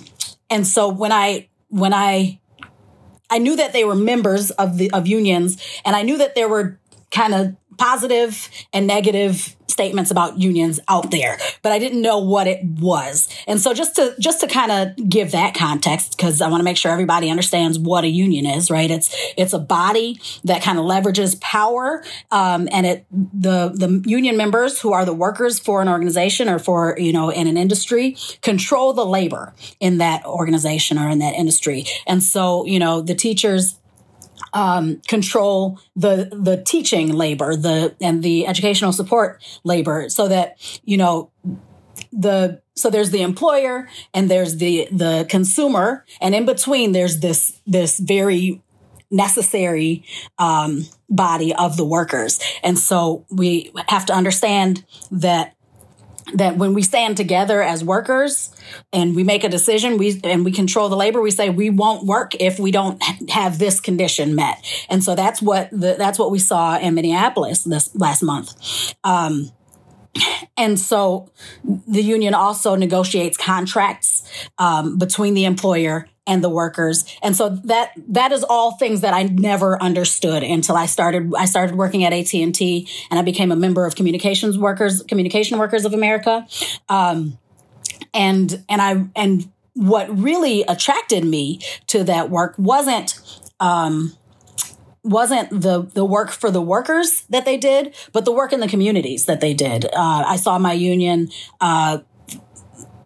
[0.50, 2.40] and so when i when i
[3.30, 6.50] I knew that they were members of the of unions, and I knew that there
[6.50, 6.80] were
[7.12, 12.48] kind of positive and negative statements about unions out there, but I didn't know what
[12.48, 13.30] it was.
[13.48, 16.66] And so just to just to kind of give that context because I want to
[16.66, 18.92] make sure everybody understands what a union is, right?
[18.92, 24.36] It's it's a body that kind of leverages power um, and it the the union
[24.36, 28.18] members who are the workers for an organization or for, you know, in an industry
[28.42, 31.86] control the labor in that organization or in that industry.
[32.06, 33.80] And so, you know, the teachers
[34.54, 40.98] um, control the the teaching labor, the and the educational support labor, so that you
[40.98, 41.32] know
[42.12, 47.60] the so there's the employer and there's the the consumer, and in between there's this
[47.66, 48.62] this very
[49.12, 50.04] necessary
[50.38, 55.56] um, body of the workers, and so we have to understand that
[56.34, 58.54] that when we stand together as workers
[58.94, 62.06] and we make a decision we and we control the labor we say we won't
[62.06, 64.64] work if we don't have this condition met.
[64.90, 68.94] And so that's what the, that's what we saw in minneapolis this last month.
[69.04, 69.52] Um,
[70.58, 71.32] and so
[71.64, 74.24] the union also negotiates contracts
[74.58, 77.04] um, between the employer and the workers.
[77.24, 81.46] And so that that is all things that I never understood until I started I
[81.46, 85.94] started working at AT&T and I became a member of Communications Workers Communication Workers of
[85.94, 86.48] America.
[86.88, 87.38] Um,
[88.14, 93.20] and and I and what really attracted me to that work wasn't
[93.60, 94.14] um,
[95.04, 98.68] wasn't the the work for the workers that they did, but the work in the
[98.68, 99.86] communities that they did.
[99.86, 102.00] Uh, I saw my union uh,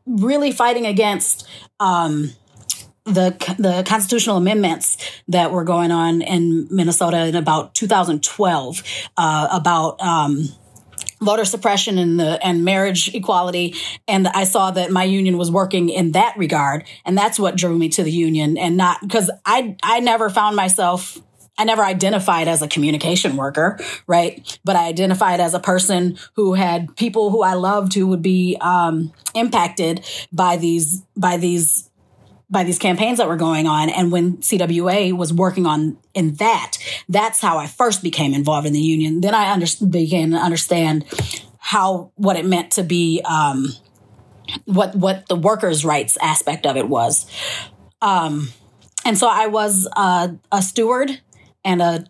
[0.05, 1.47] really fighting against.
[1.79, 2.33] Um,
[3.05, 4.97] the the constitutional amendments
[5.27, 8.83] that were going on in Minnesota in about 2012
[9.17, 10.47] uh, about um,
[11.21, 13.75] voter suppression and the and marriage equality
[14.07, 17.77] and i saw that my union was working in that regard and that's what drew
[17.77, 21.17] me to the union and not because i i never found myself
[21.57, 24.59] I never identified as a communication worker, right?
[24.63, 28.57] But I identified as a person who had people who I loved who would be
[28.59, 31.91] um, impacted by these by these
[32.49, 33.89] by these campaigns that were going on.
[33.89, 36.77] And when CWA was working on in that,
[37.09, 39.21] that's how I first became involved in the union.
[39.21, 41.05] Then I under, began to understand
[41.59, 43.73] how what it meant to be um,
[44.65, 47.25] what what the workers' rights aspect of it was.
[48.01, 48.49] Um,
[49.05, 51.21] and so I was uh, a steward
[51.63, 52.05] and a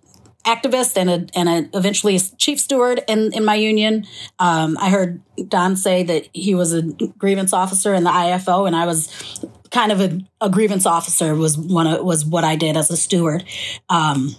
[0.45, 4.05] activist and a and a eventually a chief steward in in my union.
[4.39, 6.81] Um, I heard Don say that he was a
[7.17, 11.57] grievance officer in the IFO, and I was kind of a, a grievance officer was
[11.57, 13.43] one of, was what I did as a steward.
[13.89, 14.35] Um,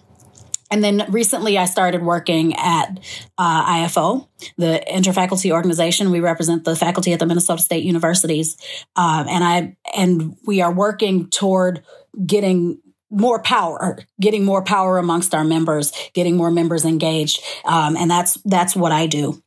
[0.70, 2.98] and then recently, I started working at
[3.36, 4.26] uh, IFO,
[4.56, 6.10] the interfaculty organization.
[6.10, 8.56] We represent the faculty at the Minnesota State Universities,
[8.96, 11.84] um, and I and we are working toward
[12.26, 12.80] getting
[13.10, 18.38] more power, getting more power amongst our members, getting more members engaged, um, and that's
[18.44, 19.40] that's what I do.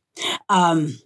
[0.48, 0.98] Um,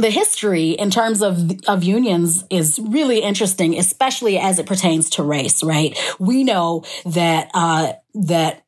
[0.00, 5.22] the history in terms of of unions is really interesting, especially as it pertains to
[5.22, 5.62] race.
[5.62, 5.98] Right?
[6.18, 8.62] We know that uh, that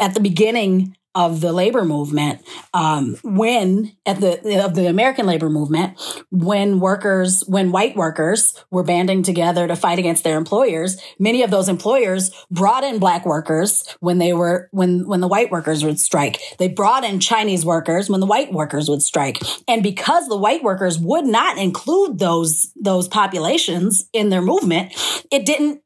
[0.00, 2.40] at the beginning of the labor movement
[2.74, 5.98] um, when at the of the American labor movement
[6.30, 11.50] when workers when white workers were banding together to fight against their employers many of
[11.50, 16.00] those employers brought in black workers when they were when when the white workers would
[16.00, 16.38] strike.
[16.58, 19.38] They brought in Chinese workers when the white workers would strike.
[19.68, 24.92] And because the white workers would not include those those populations in their movement
[25.30, 25.82] it didn't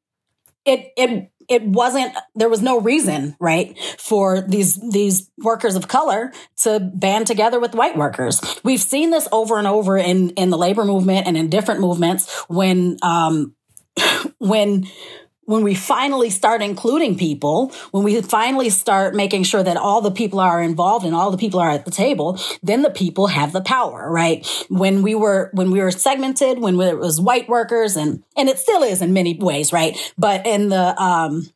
[0.65, 6.33] it it it wasn't there was no reason right for these these workers of color
[6.63, 8.41] to band together with white workers.
[8.63, 12.33] We've seen this over and over in in the labor movement and in different movements
[12.49, 13.55] when um
[14.39, 14.87] when
[15.47, 20.11] when we finally start including people, when we finally start making sure that all the
[20.11, 23.53] people are involved and all the people are at the table, then the people have
[23.53, 24.47] the power, right?
[24.69, 28.59] When we were, when we were segmented, when it was white workers and, and it
[28.59, 29.97] still is in many ways, right?
[30.17, 31.49] But in the, um,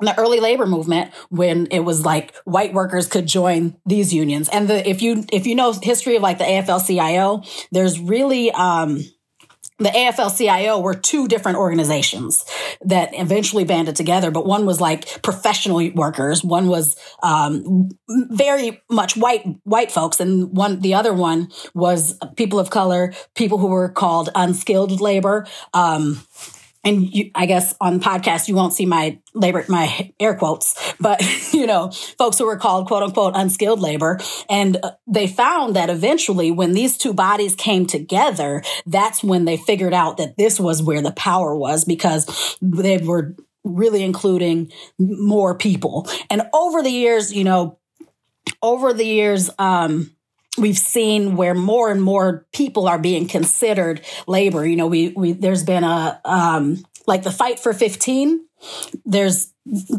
[0.00, 4.48] in the early labor movement when it was like white workers could join these unions
[4.48, 9.02] and the if you if you know history of like the AFL-CIO there's really um
[9.78, 12.44] the AFL-CIO were two different organizations
[12.82, 19.16] that eventually banded together, but one was like professional workers, one was um, very much
[19.16, 23.88] white white folks, and one the other one was people of color, people who were
[23.88, 25.46] called unskilled labor.
[25.72, 26.20] Um,
[26.88, 30.94] and you, I guess on the podcast you won't see my labor, my air quotes,
[30.98, 31.22] but
[31.52, 34.18] you know, folks who were called quote unquote unskilled labor.
[34.48, 39.56] And uh, they found that eventually when these two bodies came together, that's when they
[39.56, 45.54] figured out that this was where the power was because they were really including more
[45.54, 46.08] people.
[46.30, 47.78] And over the years, you know,
[48.62, 50.10] over the years, um,
[50.58, 54.66] we've seen where more and more people are being considered labor.
[54.66, 58.44] You know, we, we there's been a um, like the fight for 15.
[59.04, 59.52] There's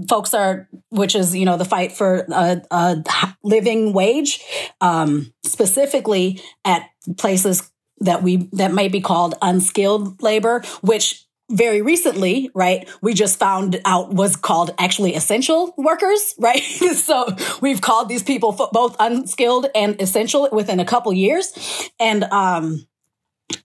[0.08, 3.04] folks are, which is you know the fight for a, a
[3.44, 4.44] living wage,
[4.82, 12.52] um, specifically at places that we that might be called unskilled labor, which very recently,
[12.54, 16.62] right, we just found out was called actually essential workers, right?
[16.62, 21.90] so we've called these people both unskilled and essential within a couple years.
[22.00, 22.86] And, um,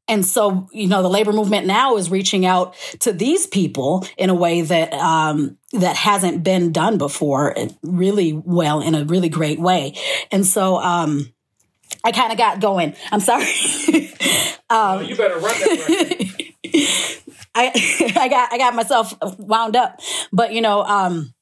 [0.09, 4.31] and so, you know, the labor movement now is reaching out to these people in
[4.31, 9.61] a way that um, that hasn't been done before, really well in a really great
[9.61, 9.95] way.
[10.31, 11.35] And so, um,
[12.03, 12.95] I kind of got going.
[13.11, 13.45] I'm sorry.
[14.71, 16.53] um, you better run that.
[17.55, 17.73] I
[18.17, 20.01] I got I got myself wound up,
[20.33, 21.35] but you know, um,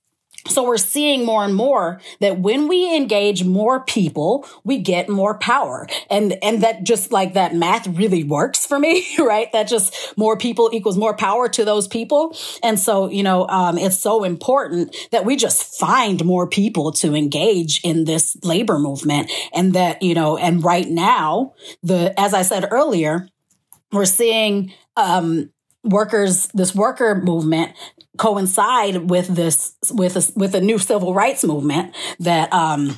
[0.48, 5.38] so we're seeing more and more that when we engage more people, we get more
[5.38, 5.86] power.
[6.10, 9.50] And, and that just like that math really works for me, right?
[9.52, 12.36] That just more people equals more power to those people.
[12.62, 17.14] And so, you know, um, it's so important that we just find more people to
[17.14, 19.30] engage in this labor movement.
[19.54, 23.28] And that, you know, and right now, the, as I said earlier,
[23.92, 25.50] we're seeing, um,
[25.84, 27.72] workers this worker movement
[28.18, 32.96] coincide with this with a, with a new civil rights movement that um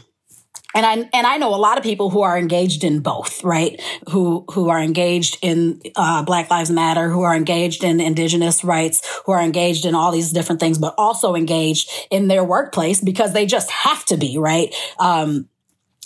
[0.74, 3.80] and I and I know a lot of people who are engaged in both, right?
[4.10, 9.22] Who who are engaged in uh, Black Lives Matter, who are engaged in Indigenous rights,
[9.24, 13.32] who are engaged in all these different things, but also engaged in their workplace because
[13.32, 14.74] they just have to be, right?
[14.98, 15.48] Um,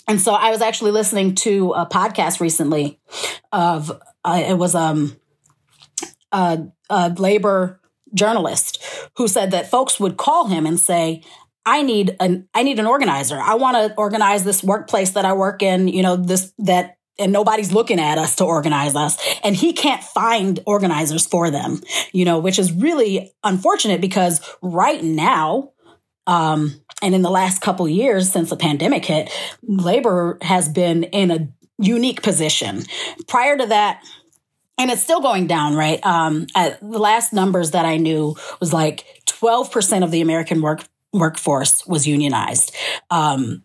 [0.07, 2.99] and so I was actually listening to a podcast recently
[3.51, 3.91] of
[4.23, 5.18] uh, it was um
[6.31, 7.79] a, a labor
[8.13, 8.83] journalist
[9.17, 11.23] who said that folks would call him and say,
[11.65, 13.37] I need an I need an organizer.
[13.39, 17.31] I want to organize this workplace that I work in, you know, this that and
[17.31, 21.81] nobody's looking at us to organize us and he can't find organizers for them
[22.13, 25.71] you know which is really unfortunate because right now
[26.27, 29.29] um, and in the last couple years since the pandemic hit
[29.63, 32.83] labor has been in a unique position
[33.27, 34.03] prior to that
[34.79, 36.03] and it's still going down, right?
[36.05, 41.85] Um, the last numbers that I knew was like 12% of the American work workforce
[41.85, 42.73] was unionized.
[43.09, 43.63] Um,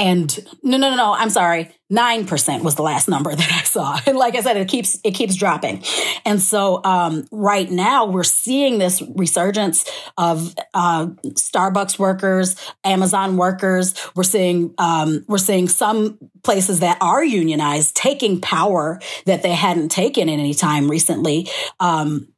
[0.00, 1.70] and no, no, no, no, I'm sorry.
[1.92, 4.00] 9% was the last number that I saw.
[4.06, 5.84] And like I said, it keeps, it keeps dropping.
[6.24, 9.84] And so, um, right now we're seeing this resurgence
[10.16, 13.94] of, uh, Starbucks workers, Amazon workers.
[14.14, 19.90] We're seeing, um, we're seeing some places that are unionized taking power that they hadn't
[19.90, 21.48] taken in any time recently.
[21.78, 22.28] Um,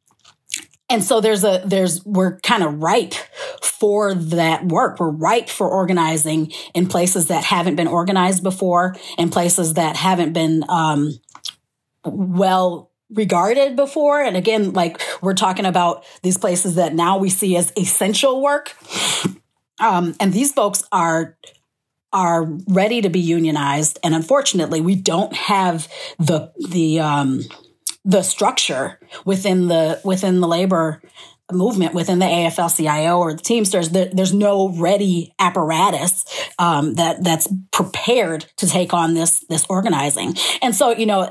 [0.93, 3.14] and so there's a there's we're kind of ripe
[3.62, 5.01] for that work.
[5.01, 10.34] We're ripe for organizing in places that haven't been organized before in places that haven't
[10.34, 11.18] been um,
[12.05, 14.20] well regarded before.
[14.20, 18.76] And again like we're talking about these places that now we see as essential work.
[19.80, 21.38] Um, and these folks are
[22.12, 23.99] are ready to be unionized.
[24.05, 25.88] And unfortunately we don't have
[26.18, 27.45] the the um,
[28.05, 31.00] the structure within the within the labor
[31.50, 33.90] movement within the AFL-CIO or the Teamsters.
[33.90, 36.24] There, there's no ready apparatus
[36.59, 40.34] um, that that's prepared to take on this this organizing.
[40.61, 41.30] And so, you know,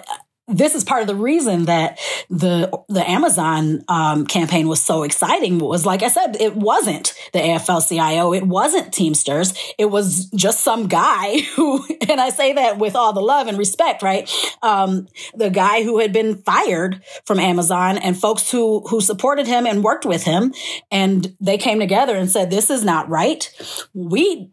[0.52, 2.00] this is part of the reason that
[2.30, 5.60] the the Amazon um, campaign was so exciting.
[5.60, 10.88] Was like I said, it wasn't the AFL-CIO, it wasn't Teamsters, it was just some
[10.88, 14.30] guy who, and I say that with all the love and respect, right?
[14.62, 19.66] Um, the guy who had been fired from Amazon and folks who who supported him
[19.66, 20.54] and worked with him,
[20.92, 23.50] and they came together and said, "This is not right.
[23.94, 24.52] We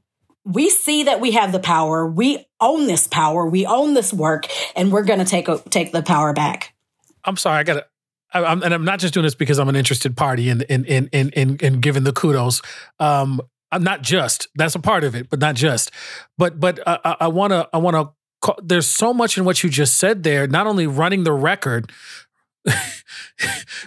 [0.48, 2.06] we see that we have the power.
[2.06, 3.46] We own this power.
[3.46, 6.74] We own this work, and we're going to take take the power back.
[7.24, 7.86] I'm sorry, I got to.
[8.34, 11.30] And I'm not just doing this because I'm an interested party in in in in
[11.30, 12.62] in, in giving the kudos.
[12.98, 13.40] Um,
[13.70, 15.90] I'm not just that's a part of it, but not just.
[16.38, 18.54] But but uh, I want to I want to.
[18.62, 20.46] There's so much in what you just said there.
[20.46, 21.90] Not only running the record,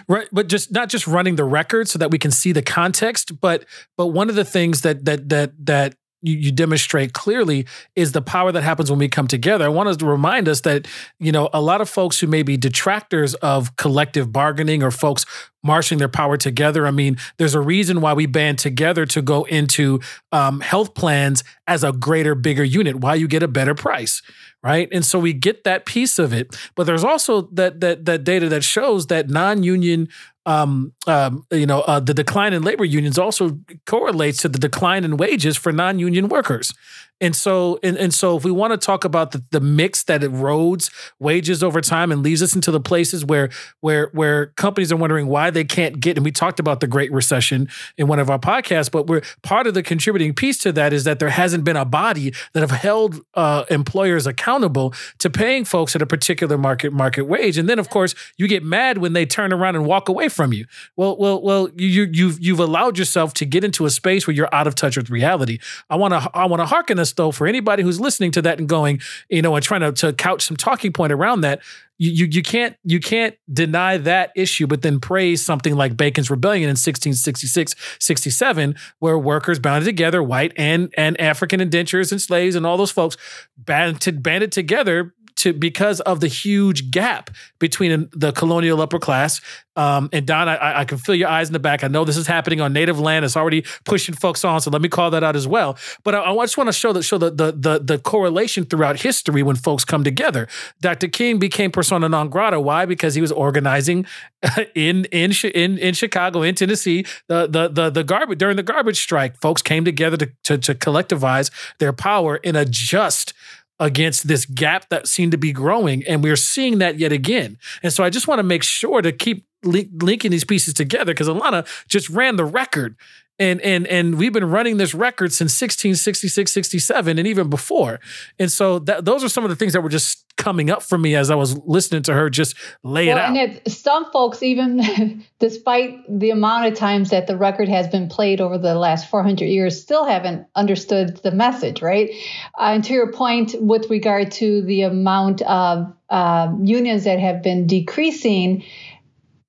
[0.08, 3.40] right but just not just running the record so that we can see the context
[3.40, 3.64] but
[3.96, 7.66] but one of the things that that that that you, you, demonstrate clearly
[7.96, 9.64] is the power that happens when we come together.
[9.64, 10.86] I want to remind us that,
[11.18, 15.26] you know, a lot of folks who may be detractors of collective bargaining or folks
[15.62, 16.86] marshaling their power together.
[16.86, 20.00] I mean, there's a reason why we band together to go into
[20.32, 24.22] um, health plans as a greater, bigger unit, why you get a better price,
[24.62, 24.88] right?
[24.90, 26.56] And so we get that piece of it.
[26.74, 30.08] But there's also that that that data that shows that non-union
[30.46, 35.04] um, um, you know, uh, the decline in labor unions also correlates to the decline
[35.04, 36.74] in wages for non-union workers.
[37.22, 40.22] And so, and, and so, if we want to talk about the, the mix that
[40.22, 43.48] erodes wages over time and leads us into the places where
[43.80, 47.12] where where companies are wondering why they can't get, and we talked about the Great
[47.12, 50.92] Recession in one of our podcasts, but we're part of the contributing piece to that
[50.92, 55.64] is that there hasn't been a body that have held uh, employers accountable to paying
[55.64, 57.56] folks at a particular market market wage.
[57.56, 60.52] And then, of course, you get mad when they turn around and walk away from
[60.52, 60.66] you.
[60.96, 64.52] Well, well, well, you you've you've allowed yourself to get into a space where you're
[64.52, 65.60] out of touch with reality.
[65.88, 68.58] I want to I want to harken us though for anybody who's listening to that
[68.58, 71.60] and going, you know, and trying to, to couch some talking point around that.
[71.98, 76.30] You, you, you can't you can't deny that issue, but then praise something like Bacon's
[76.30, 82.56] Rebellion in 1666, 67, where workers banded together, white and and African indentures and slaves
[82.56, 83.16] and all those folks
[83.56, 89.40] banded banded together to because of the huge gap between the colonial upper class.
[89.74, 91.82] Um, and Don, I, I, can feel your eyes in the back.
[91.82, 93.24] I know this is happening on native land.
[93.24, 95.78] It's already pushing folks on, so let me call that out as well.
[96.04, 99.00] But I, I just want to show that show the, the the the correlation throughout
[99.00, 100.46] history when folks come together.
[100.82, 101.08] Dr.
[101.08, 102.60] King became persona non grata.
[102.60, 102.84] Why?
[102.84, 104.04] Because he was organizing
[104.74, 109.00] in in in in Chicago, in Tennessee, the the the the garbage during the garbage
[109.00, 109.40] strike.
[109.40, 113.32] Folks came together to to, to collectivize their power in a just
[113.80, 116.04] against this gap that seemed to be growing.
[116.06, 117.58] And we're seeing that yet again.
[117.82, 121.28] And so I just want to make sure to keep linking these pieces together because
[121.28, 122.96] Alana just ran the record
[123.38, 128.00] and and and we've been running this record since 1666 67 and even before.
[128.38, 130.98] And so that, those are some of the things that were just coming up for
[130.98, 133.28] me as i was listening to her just lay well, it out.
[133.28, 138.08] and it, some folks even despite the amount of times that the record has been
[138.08, 142.10] played over the last 400 years still haven't understood the message right?
[142.58, 147.42] Uh, and to your point with regard to the amount of uh, unions that have
[147.42, 148.64] been decreasing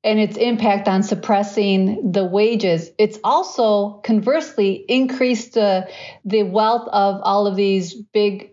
[0.03, 2.89] and its impact on suppressing the wages.
[2.97, 5.89] It's also conversely increased the
[6.25, 8.51] the wealth of all of these big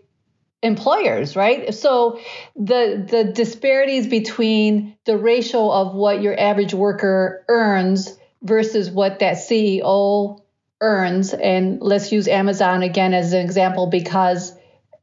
[0.63, 1.73] employers, right?
[1.73, 2.19] So
[2.55, 9.35] the the disparities between the ratio of what your average worker earns versus what that
[9.37, 10.41] CEO
[10.79, 14.53] earns, and let's use Amazon again as an example because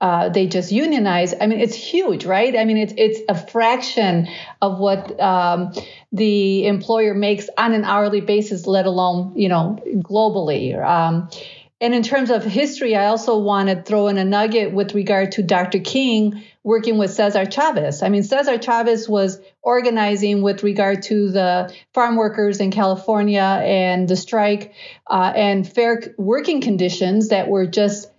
[0.01, 1.35] uh, they just unionize.
[1.41, 2.57] I mean, it's huge, right?
[2.57, 4.29] I mean, it's it's a fraction
[4.63, 5.73] of what um,
[6.13, 10.81] the employer makes on an hourly basis, let alone you know globally.
[10.81, 11.29] Um,
[11.81, 15.33] and in terms of history, I also want to throw in a nugget with regard
[15.33, 15.79] to Dr.
[15.79, 18.03] King working with Cesar Chavez.
[18.03, 24.09] I mean, Cesar Chavez was organizing with regard to the farm workers in California and
[24.09, 24.75] the strike
[25.09, 28.11] uh, and fair working conditions that were just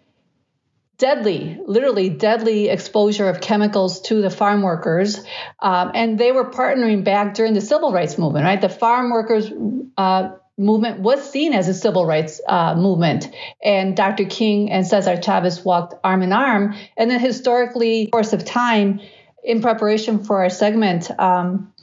[1.00, 5.20] deadly, literally deadly exposure of chemicals to the farm workers.
[5.60, 8.62] Um, and they were partnering back during the civil rights movement, right?
[8.62, 9.52] The farm workers
[9.98, 13.30] uh, movement was seen as a civil rights uh, movement.
[13.64, 14.26] And Dr.
[14.26, 16.76] King and Cesar Chavez walked arm in arm.
[16.98, 19.00] And then historically, course of time,
[19.42, 21.74] in preparation for our segment, um,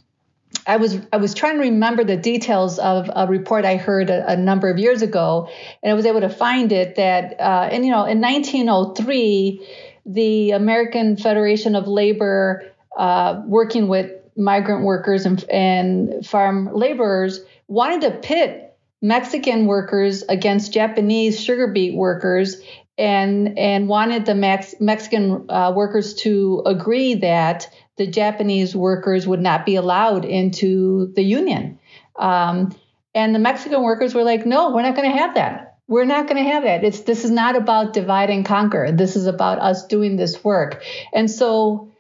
[0.67, 4.33] I was I was trying to remember the details of a report I heard a,
[4.33, 5.49] a number of years ago,
[5.83, 9.67] and I was able to find it that uh, and you know in 1903
[10.07, 12.65] the American Federation of Labor,
[12.97, 20.73] uh, working with migrant workers and, and farm laborers, wanted to pit Mexican workers against
[20.73, 22.61] Japanese sugar beet workers
[22.99, 29.41] and and wanted the Mex- Mexican uh, workers to agree that the Japanese workers would
[29.41, 31.79] not be allowed into the union.
[32.19, 32.75] Um,
[33.15, 35.79] and the Mexican workers were like, no, we're not going to have that.
[35.89, 36.85] We're not going to have that.
[36.85, 38.91] It's this is not about divide and conquer.
[38.93, 40.83] This is about us doing this work.
[41.15, 41.93] And so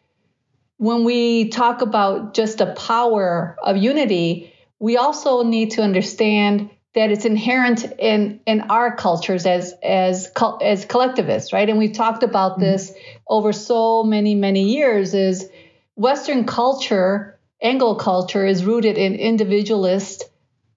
[0.78, 7.10] when we talk about just the power of unity, we also need to understand that
[7.10, 11.68] it's inherent in in our cultures as as as collectivists, right?
[11.68, 12.62] And we've talked about mm-hmm.
[12.62, 12.92] this
[13.28, 15.14] over so many many years.
[15.14, 15.48] Is
[15.96, 20.24] Western culture, Anglo culture, is rooted in individualist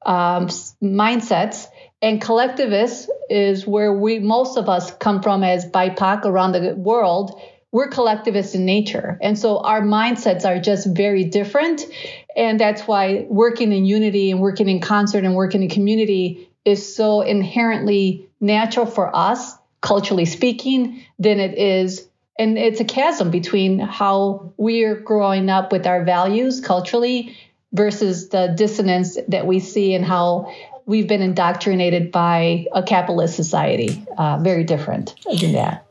[0.05, 0.47] um,
[0.81, 1.67] mindsets,
[2.01, 7.39] and collectivist is where we most of us come from as BIPOC around the world
[7.71, 9.17] we're collectivist in nature.
[9.21, 11.83] And so our mindsets are just very different.
[12.35, 16.95] And that's why working in unity and working in concert and working in community is
[16.95, 22.08] so inherently natural for us, culturally speaking, than it is.
[22.39, 27.37] And it's a chasm between how we're growing up with our values culturally
[27.73, 30.51] versus the dissonance that we see and how
[30.85, 34.03] we've been indoctrinated by a capitalist society.
[34.17, 35.85] Uh, very different than that.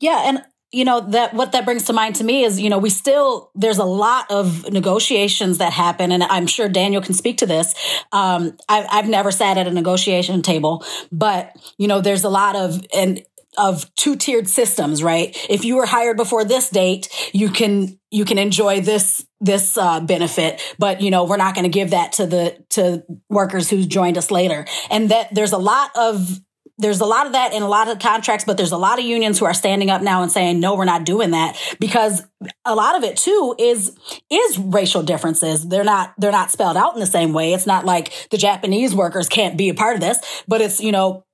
[0.00, 0.42] Yeah, and
[0.72, 3.50] you know that what that brings to mind to me is you know we still
[3.54, 7.74] there's a lot of negotiations that happen and i'm sure daniel can speak to this
[8.10, 10.82] um, I, i've never sat at a negotiation table
[11.12, 13.22] but you know there's a lot of and
[13.58, 15.36] of two tiered systems, right?
[15.48, 20.00] If you were hired before this date, you can you can enjoy this this uh,
[20.00, 23.84] benefit, but you know we're not going to give that to the to workers who
[23.84, 24.66] joined us later.
[24.90, 26.40] And that there's a lot of
[26.78, 29.04] there's a lot of that in a lot of contracts, but there's a lot of
[29.04, 32.26] unions who are standing up now and saying, no, we're not doing that because
[32.64, 33.96] a lot of it too is,
[34.30, 35.68] is racial differences.
[35.68, 37.52] They're not, they're not spelled out in the same way.
[37.52, 40.92] It's not like the Japanese workers can't be a part of this, but it's, you
[40.92, 41.24] know,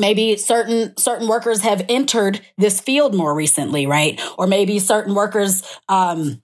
[0.00, 5.62] maybe certain certain workers have entered this field more recently right or maybe certain workers
[5.88, 6.42] um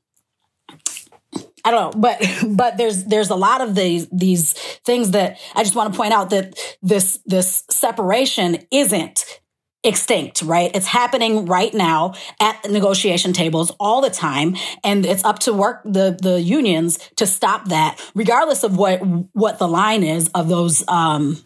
[1.67, 2.23] I don't know, but
[2.57, 6.13] but there's there's a lot of these these things that I just want to point
[6.13, 9.41] out that this this separation isn't
[9.83, 10.71] extinct, right?
[10.75, 15.83] It's happening right now at negotiation tables all the time, and it's up to work
[15.85, 19.01] the the unions to stop that, regardless of what
[19.33, 21.39] what the line is of those um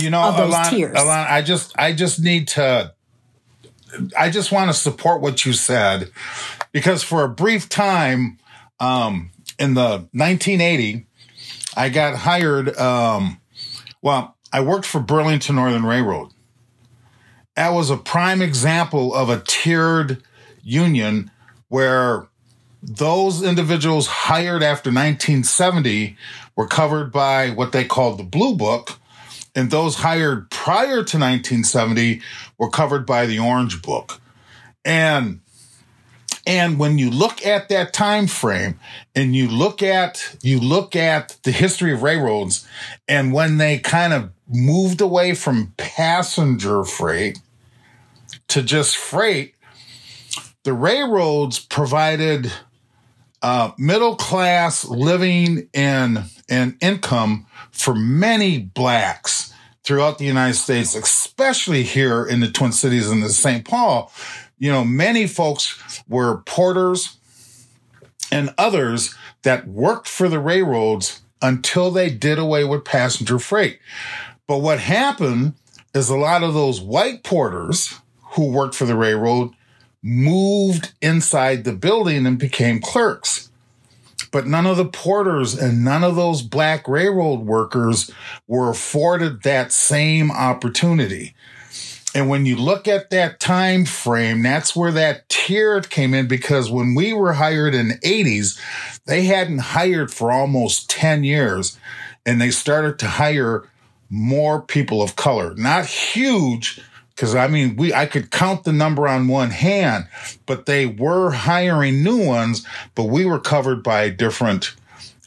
[0.00, 0.96] you know, of those Alana, tiers.
[0.96, 2.92] Alana, I just I just need to
[4.16, 6.10] I just want to support what you said
[6.72, 8.38] because for a brief time
[8.80, 11.06] um in the 1980
[11.76, 13.40] I got hired um
[14.00, 16.30] well, I worked for Burlington Northern Railroad.
[17.56, 20.22] That was a prime example of a tiered
[20.62, 21.30] union
[21.68, 22.28] where
[22.82, 26.16] those individuals hired after 1970
[26.54, 28.92] were covered by what they called the Blue Book,
[29.58, 32.20] and those hired prior to 1970
[32.58, 34.20] were covered by the Orange Book.
[34.84, 35.40] And
[36.46, 38.78] and when you look at that time frame
[39.16, 42.68] and you look at you look at the history of railroads
[43.08, 47.40] and when they kind of moved away from passenger freight
[48.46, 49.56] to just freight,
[50.62, 52.52] the railroads provided
[53.42, 57.47] uh, middle class living and and income
[57.78, 59.52] for many blacks
[59.84, 63.64] throughout the United States, especially here in the Twin Cities and the St.
[63.64, 64.12] Paul.
[64.58, 67.16] You know, many folks were porters
[68.30, 73.78] and others that worked for the railroads until they did away with passenger freight.
[74.46, 75.54] But what happened
[75.94, 77.94] is a lot of those white porters
[78.32, 79.52] who worked for the railroad
[80.02, 83.47] moved inside the building and became clerks.
[84.30, 88.10] But none of the porters and none of those black railroad workers
[88.46, 91.34] were afforded that same opportunity.
[92.14, 96.70] And when you look at that time frame, that's where that tier came in because
[96.70, 98.58] when we were hired in the 80s,
[99.04, 101.78] they hadn't hired for almost 10 years
[102.24, 103.68] and they started to hire
[104.10, 105.54] more people of color.
[105.54, 106.80] Not huge,
[107.18, 110.06] because I mean, we I could count the number on one hand,
[110.46, 112.64] but they were hiring new ones,
[112.94, 114.76] but we were covered by a different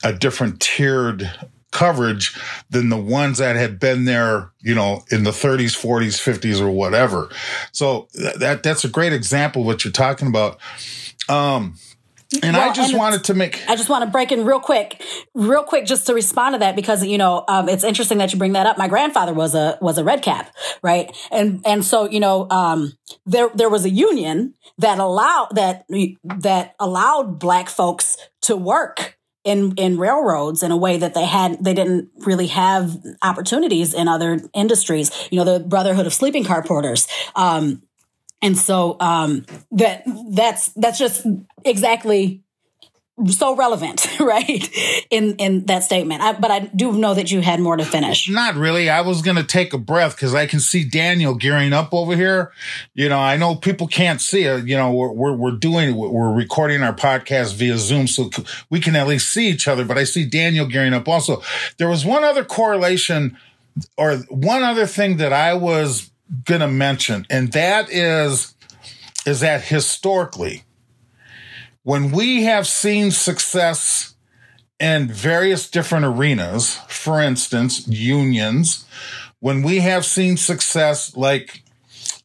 [0.01, 1.29] a different tiered
[1.71, 2.33] coverage
[2.69, 6.71] than the ones that had been there, you know, in the 30s, 40s, 50s, or
[6.71, 7.29] whatever.
[7.73, 10.59] So that that's a great example of what you're talking about.
[11.27, 11.75] Um,
[12.41, 14.59] and Well, I just and wanted to make I just want to break in real
[14.59, 15.03] quick,
[15.33, 18.39] real quick, just to respond to that because you know um, it's interesting that you
[18.39, 18.77] bring that up.
[18.77, 21.15] My grandfather was a was a red cap, right?
[21.31, 22.93] And and so you know um,
[23.25, 25.85] there there was a union that allowed that
[26.23, 31.63] that allowed black folks to work in in railroads in a way that they had
[31.63, 35.11] they didn't really have opportunities in other industries.
[35.31, 37.07] You know, the Brotherhood of Sleeping Car Porters.
[37.35, 37.83] Um,
[38.41, 41.25] and so um, that that's that's just
[41.63, 42.43] exactly
[43.27, 44.69] so relevant, right?
[45.09, 46.21] In in that statement.
[46.21, 48.29] I, but I do know that you had more to finish.
[48.29, 48.89] Not really.
[48.89, 52.15] I was going to take a breath because I can see Daniel gearing up over
[52.15, 52.51] here.
[52.93, 54.67] You know, I know people can't see it.
[54.67, 58.29] You know, we're, we're, we're doing, we're recording our podcast via Zoom so
[58.69, 61.41] we can at least see each other, but I see Daniel gearing up also.
[61.77, 63.37] There was one other correlation
[63.97, 66.10] or one other thing that I was
[66.45, 68.55] going to mention, and that is,
[69.25, 70.63] is that historically,
[71.83, 74.15] when we have seen success
[74.79, 78.85] in various different arenas, for instance, unions,
[79.39, 81.63] when we have seen success like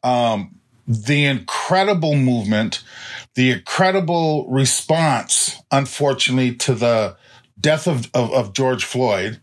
[0.03, 2.83] um, the incredible movement,
[3.35, 7.17] the incredible response, unfortunately, to the
[7.61, 9.41] death of, of, of George Floyd,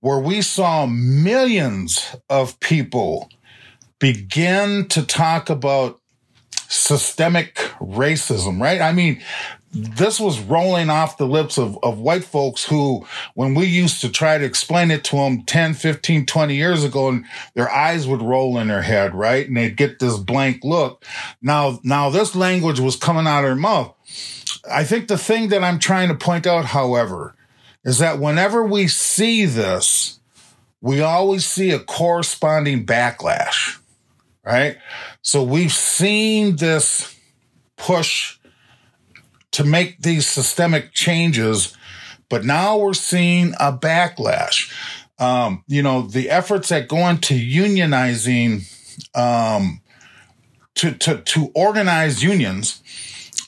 [0.00, 3.28] where we saw millions of people
[3.98, 6.00] begin to talk about
[6.68, 8.80] systemic racism, right?
[8.80, 9.22] I mean,
[9.72, 14.08] this was rolling off the lips of, of white folks who, when we used to
[14.08, 17.24] try to explain it to them 10, 15, 20 years ago, and
[17.54, 19.46] their eyes would roll in their head, right?
[19.46, 21.04] And they'd get this blank look.
[21.42, 23.94] Now, now this language was coming out of their mouth.
[24.70, 27.34] I think the thing that I'm trying to point out, however,
[27.84, 30.18] is that whenever we see this,
[30.80, 33.78] we always see a corresponding backlash,
[34.46, 34.78] right?
[35.22, 37.14] So we've seen this
[37.76, 38.38] push
[39.50, 41.76] to make these systemic changes,
[42.28, 44.72] but now we're seeing a backlash.
[45.18, 48.70] Um, you know, the efforts that go into unionizing,
[49.14, 49.80] um,
[50.76, 52.82] to, to, to organize unions,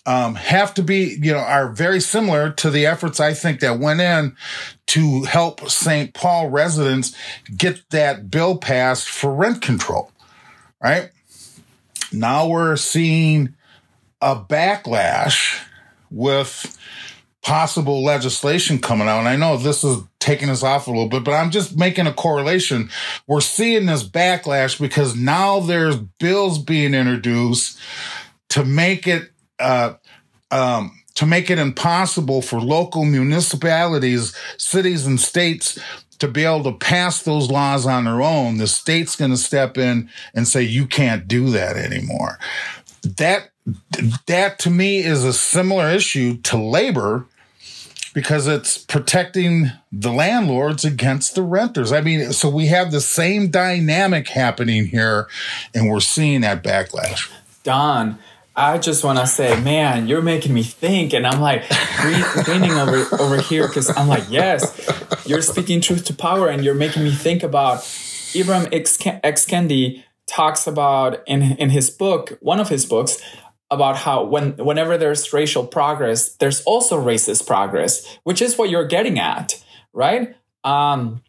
[0.07, 3.79] um, have to be, you know, are very similar to the efforts I think that
[3.79, 4.35] went in
[4.87, 6.15] to help St.
[6.15, 7.15] Paul residents
[7.55, 10.11] get that bill passed for rent control.
[10.83, 11.11] Right?
[12.13, 13.55] Now we're seeing
[14.21, 15.63] a backlash
[16.11, 16.77] with
[17.43, 19.21] possible legislation coming out.
[19.21, 22.07] And I know this is taking us off a little bit, but I'm just making
[22.07, 22.91] a correlation.
[23.27, 27.79] We're seeing this backlash because now there's bills being introduced
[28.51, 29.95] to make it, uh,
[30.51, 35.79] um, to make it impossible for local municipalities, cities, and states
[36.19, 38.59] to be able to pass those laws on their own.
[38.59, 42.39] The state's going to step in and say, you can't do that anymore.
[43.03, 43.51] That
[44.27, 47.27] that to me is a similar issue to labor
[48.15, 51.93] because it's protecting the landlords against the renters.
[51.93, 55.29] I mean, so we have the same dynamic happening here,
[55.75, 57.31] and we're seeing that backlash.
[57.63, 58.19] Don,
[58.59, 61.63] I just want to say, man, you're making me think, and I'm like
[62.49, 64.75] leaning over over here because I'm like, yes,
[65.25, 67.79] you're speaking truth to power, and you're making me think about
[68.35, 68.97] Ibram X.
[69.47, 73.23] Kendi talks about in in his book, one of his books,
[73.71, 78.87] about how when whenever there's racial progress, there's also racist progress, which is what you're
[78.87, 80.35] getting at, right?
[80.65, 81.23] Um,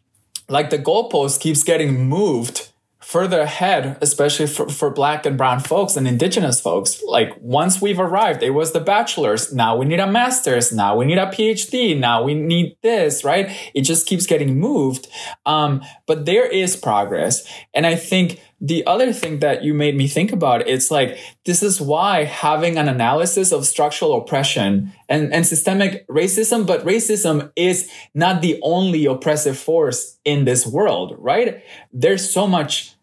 [0.48, 2.69] like the goalpost keeps getting moved
[3.10, 7.02] further ahead, especially for, for black and brown folks and indigenous folks.
[7.02, 9.52] Like once we've arrived, it was the bachelor's.
[9.52, 10.72] Now we need a master's.
[10.72, 11.98] Now we need a PhD.
[11.98, 13.50] Now we need this, right?
[13.74, 15.08] It just keeps getting moved.
[15.44, 17.44] Um, but there is progress.
[17.74, 21.64] And I think the other thing that you made me think about, it's like, this
[21.64, 27.90] is why having an analysis of structural oppression and, and systemic racism, but racism is
[28.14, 31.64] not the only oppressive force in this world, right?
[31.92, 32.94] There's so much,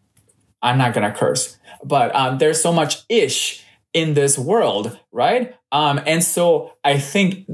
[0.62, 5.54] I'm not to curse, but um, there's so much ish in this world, right?
[5.72, 7.46] Um, and so I think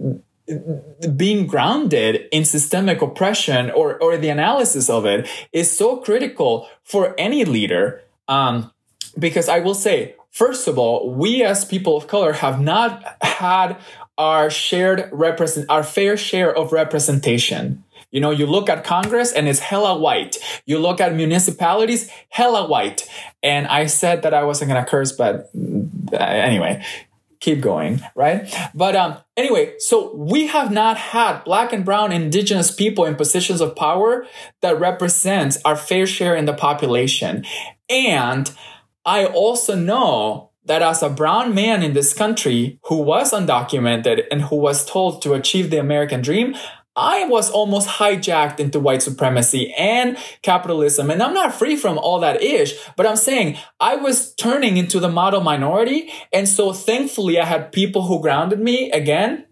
[1.17, 7.15] being grounded in systemic oppression or, or the analysis of it is so critical for
[7.19, 8.03] any leader.
[8.29, 8.71] Um,
[9.19, 13.77] because I will say, first of all, we as people of color have not had
[14.19, 17.84] our shared represent, our fair share of representation.
[18.15, 20.37] You know, you look at Congress and it's hella white.
[20.67, 23.09] You look at municipalities, hella white.
[23.43, 25.51] And I said that I wasn't going to curse, but
[26.13, 26.85] uh, anyway,
[27.41, 28.55] keep going, right?
[28.73, 33.61] But um, anyway, so we have not had black and brown indigenous people in positions
[33.61, 34.29] of power
[34.63, 37.45] that represents our fair share in the population.
[37.91, 38.49] And
[39.05, 44.43] I also know that as a brown man in this country who was undocumented and
[44.43, 46.55] who was told to achieve the American dream,
[46.97, 51.11] I was almost hijacked into white supremacy and capitalism.
[51.11, 55.01] And I'm not free from all that ish, but I'm saying I was turning into
[55.01, 56.11] the model minority.
[56.33, 59.47] And so thankfully I had people who grounded me again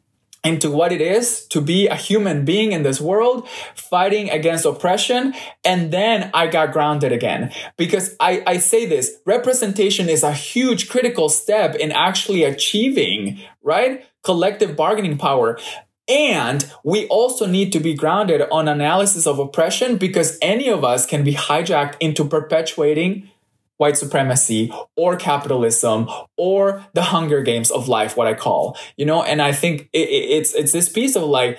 [0.45, 5.35] into what it is to be a human being in this world, fighting against oppression.
[5.65, 7.53] And then I got grounded again.
[7.77, 14.05] Because I, I say this, representation is a huge critical step in actually achieving, right?
[14.25, 15.59] Collective bargaining power.
[16.09, 21.07] And we also need to be grounded on analysis of oppression because any of us
[21.07, 23.31] can be hijacked into perpetuating
[23.83, 29.25] white supremacy or capitalism or the hunger games of life what i call you know?
[29.25, 31.59] And i think it, it's it's this piece of like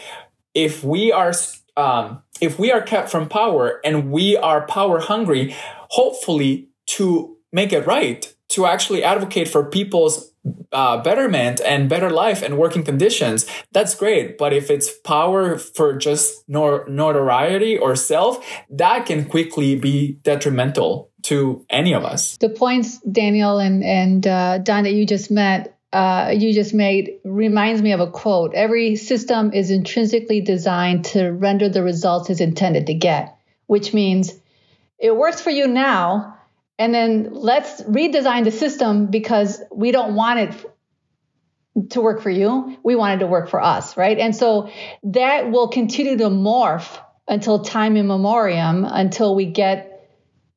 [0.54, 1.34] if we are
[1.76, 5.54] um, if we are kept from power and we are power hungry
[5.89, 10.32] hopefully to make it right to actually advocate for people's
[10.72, 14.38] uh, betterment and better life and working conditions, that's great.
[14.38, 21.10] But if it's power for just nor- notoriety or self, that can quickly be detrimental
[21.24, 22.38] to any of us.
[22.38, 27.14] The points Daniel and and uh, Don that you just met, uh, you just made
[27.24, 28.54] reminds me of a quote.
[28.54, 33.36] Every system is intrinsically designed to render the results it's intended to get,
[33.68, 34.34] which means
[34.99, 36.38] it works for you now
[36.84, 42.78] and then let's redesign the system because we don't want it to work for you.
[42.84, 44.20] We want it to work for us, right?
[44.20, 44.70] And so
[45.04, 50.10] that will continue to morph until time immemorial, until we get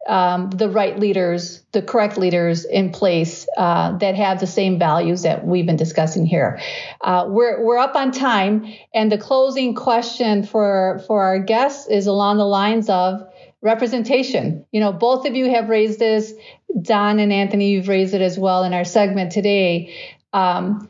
[0.09, 5.23] um, the right leaders, the correct leaders in place uh, that have the same values
[5.23, 6.61] that we've been discussing here.
[7.01, 12.09] Uh, we're we're up on time, and the closing question for for our guests is
[12.09, 13.29] along the lines of
[13.63, 14.65] representation.
[14.71, 16.33] You know, both of you have raised this.
[16.81, 19.95] Don and Anthony, you've raised it as well in our segment today.
[20.33, 20.89] Um,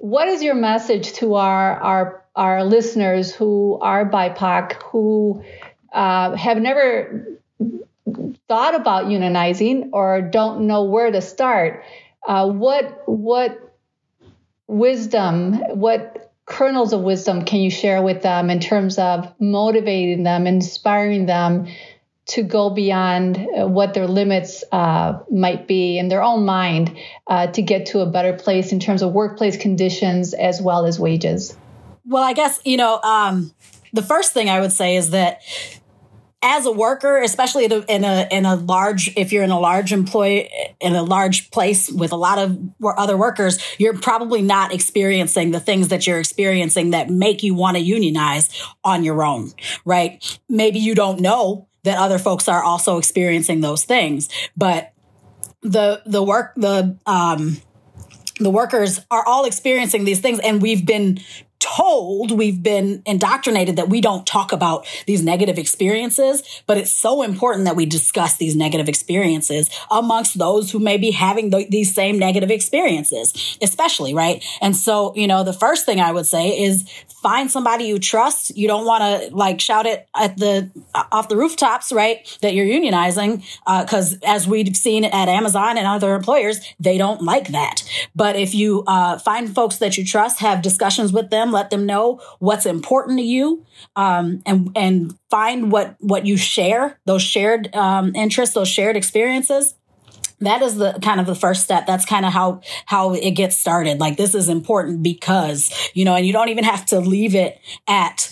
[0.00, 5.42] what is your message to our our our listeners who are BIPOC, who
[5.92, 7.26] uh, have never
[8.48, 11.84] thought about unionizing or don't know where to start?
[12.26, 13.76] Uh, what what
[14.66, 20.46] wisdom, what kernels of wisdom can you share with them in terms of motivating them,
[20.46, 21.66] inspiring them
[22.28, 26.96] to go beyond uh, what their limits uh, might be in their own mind
[27.26, 30.98] uh, to get to a better place in terms of workplace conditions as well as
[30.98, 31.56] wages?
[32.06, 33.52] Well, I guess, you know, um,
[33.92, 35.40] the first thing I would say is that
[36.40, 40.48] as a worker, especially in a in a large, if you're in a large employee
[40.80, 45.58] in a large place with a lot of other workers, you're probably not experiencing the
[45.58, 48.50] things that you're experiencing that make you want to unionize
[48.84, 49.52] on your own,
[49.84, 50.38] right?
[50.48, 54.92] Maybe you don't know that other folks are also experiencing those things, but
[55.62, 57.60] the the work the um
[58.38, 61.18] the workers are all experiencing these things and we've been
[61.60, 67.22] told, we've been indoctrinated that we don't talk about these negative experiences, but it's so
[67.22, 71.94] important that we discuss these negative experiences amongst those who may be having the, these
[71.94, 74.44] same negative experiences, especially, right?
[74.60, 76.88] And so, you know, the first thing I would say is
[77.28, 78.56] find somebody you trust.
[78.56, 80.70] You don't want to like shout it at the
[81.12, 82.16] off the rooftops, right?
[82.40, 87.20] That you're unionizing, because uh, as we've seen at Amazon and other employers, they don't
[87.20, 87.82] like that.
[88.16, 91.84] But if you uh, find folks that you trust, have discussions with them, let them
[91.84, 97.74] know what's important to you, um, and and find what what you share, those shared
[97.76, 99.74] um, interests, those shared experiences
[100.40, 101.86] that is the kind of the first step.
[101.86, 103.98] That's kind of how how it gets started.
[103.98, 107.60] Like this is important because you know and you don't even have to leave it
[107.86, 108.30] at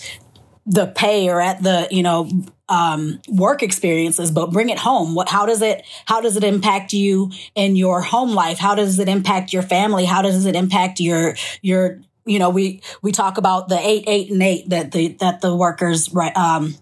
[0.65, 2.29] the pay or at the you know
[2.69, 5.15] um, work experiences but bring it home.
[5.15, 8.57] What how does it how does it impact you in your home life?
[8.57, 10.05] How does it impact your family?
[10.05, 14.31] How does it impact your your you know we we talk about the eight eight
[14.31, 16.75] and eight that the that the workers right um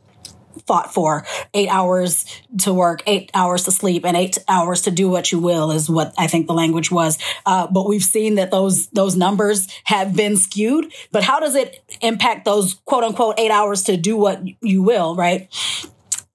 [0.68, 1.26] fought for.
[1.54, 2.26] Eight hours
[2.60, 5.90] to work, eight hours to sleep, and eight hours to do what you will is
[5.90, 7.18] what I think the language was.
[7.46, 10.92] Uh, but we've seen that those those numbers have been skewed.
[11.12, 15.16] But how does it impact those quote unquote eight hours to do what you will,
[15.16, 15.48] right?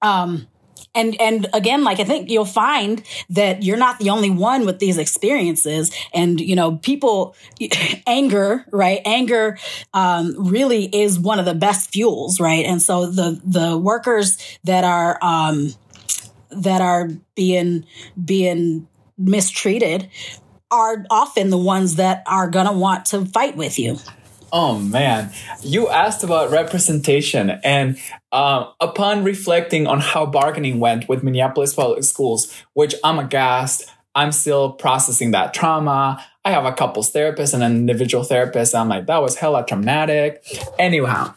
[0.02, 0.46] Um,
[0.94, 4.78] and and again like i think you'll find that you're not the only one with
[4.78, 5.90] these experiences.
[6.12, 7.34] And you know people
[8.06, 9.00] anger right?
[9.04, 9.58] Anger
[9.94, 12.64] um, really is one of the best fuels right?
[12.64, 15.74] And so the the workers that are um,
[16.50, 17.86] that are being
[18.22, 20.08] being mistreated
[20.70, 23.98] are often the ones that are going to want to fight with you
[24.52, 25.32] Oh man,
[25.62, 27.98] you asked about representation, and
[28.32, 34.32] uh, upon reflecting on how bargaining went with Minneapolis Public Schools, which I'm aghast, I'm
[34.32, 36.24] still processing that trauma.
[36.44, 38.74] I have a couples therapist and an individual therapist.
[38.74, 40.42] I'm like, that was hella traumatic.
[40.78, 41.34] Anyhow,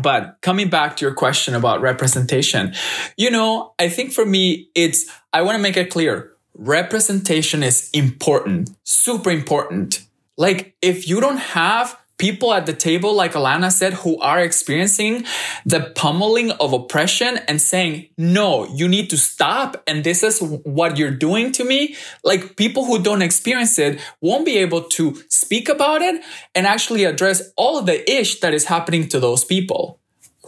[0.00, 2.74] but coming back to your question about representation,
[3.16, 7.88] you know, I think for me, it's, I want to make it clear representation is
[7.94, 10.04] important, super important.
[10.36, 15.24] Like, if you don't have people at the table, like Alana said, who are experiencing
[15.64, 19.82] the pummeling of oppression and saying, no, you need to stop.
[19.86, 21.96] And this is what you're doing to me.
[22.24, 26.22] Like people who don't experience it won't be able to speak about it
[26.54, 30.00] and actually address all of the ish that is happening to those people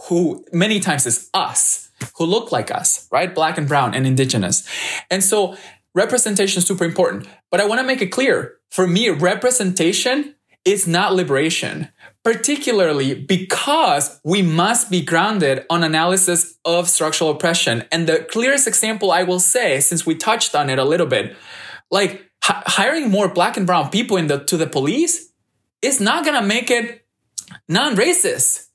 [0.07, 3.33] who many times is us who look like us, right?
[3.33, 4.67] Black and brown and indigenous.
[5.09, 5.55] And so
[5.93, 7.27] representation is super important.
[7.49, 11.89] But I want to make it clear for me, representation is not liberation,
[12.23, 17.83] particularly because we must be grounded on analysis of structural oppression.
[17.91, 21.35] And the clearest example I will say, since we touched on it a little bit,
[21.89, 22.11] like
[22.47, 25.31] h- hiring more black and brown people in the, to the police
[25.81, 27.05] is not going to make it
[27.67, 28.67] non-racist.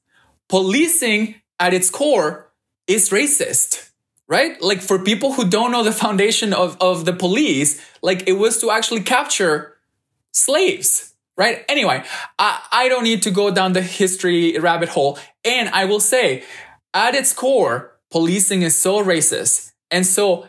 [0.48, 2.52] Policing at its core
[2.86, 3.86] is racist
[4.28, 4.60] right?
[4.60, 8.60] Like for people who don't know the foundation of, of the police, like it was
[8.60, 9.76] to actually capture
[10.32, 11.64] slaves right?
[11.68, 12.02] Anyway,
[12.38, 15.18] I, I don't need to go down the history rabbit hole.
[15.44, 16.44] And I will say,
[16.94, 19.72] at its core, policing is so racist.
[19.90, 20.48] And so,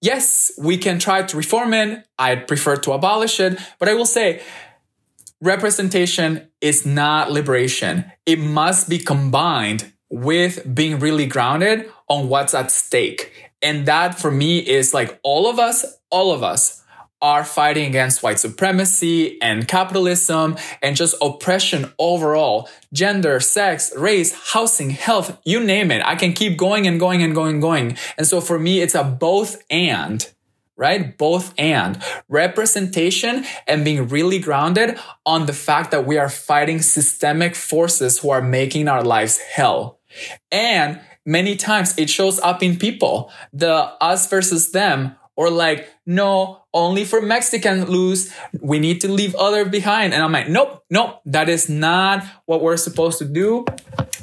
[0.00, 2.06] yes, we can try to reform it.
[2.18, 3.58] I'd prefer to abolish it.
[3.78, 4.42] But I will say,
[5.40, 8.10] representation is not liberation.
[8.26, 13.50] It must be combined with being really grounded on what's at stake.
[13.60, 16.82] And that for me is like all of us, all of us
[17.20, 22.68] are fighting against white supremacy and capitalism and just oppression overall.
[22.92, 26.02] Gender, sex, race, housing, health, you name it.
[26.04, 27.96] I can keep going and going and going and going.
[28.16, 30.30] And so for me, it's a both and,
[30.76, 31.18] right?
[31.18, 37.56] Both and representation and being really grounded on the fact that we are fighting systemic
[37.56, 39.98] forces who are making our lives hell.
[40.52, 46.64] And many times it shows up in people, the us versus them or like, no,
[46.74, 48.34] only for Mexican lose.
[48.60, 50.12] We need to leave other behind.
[50.12, 53.64] And I'm like, nope, nope, that is not what we're supposed to do.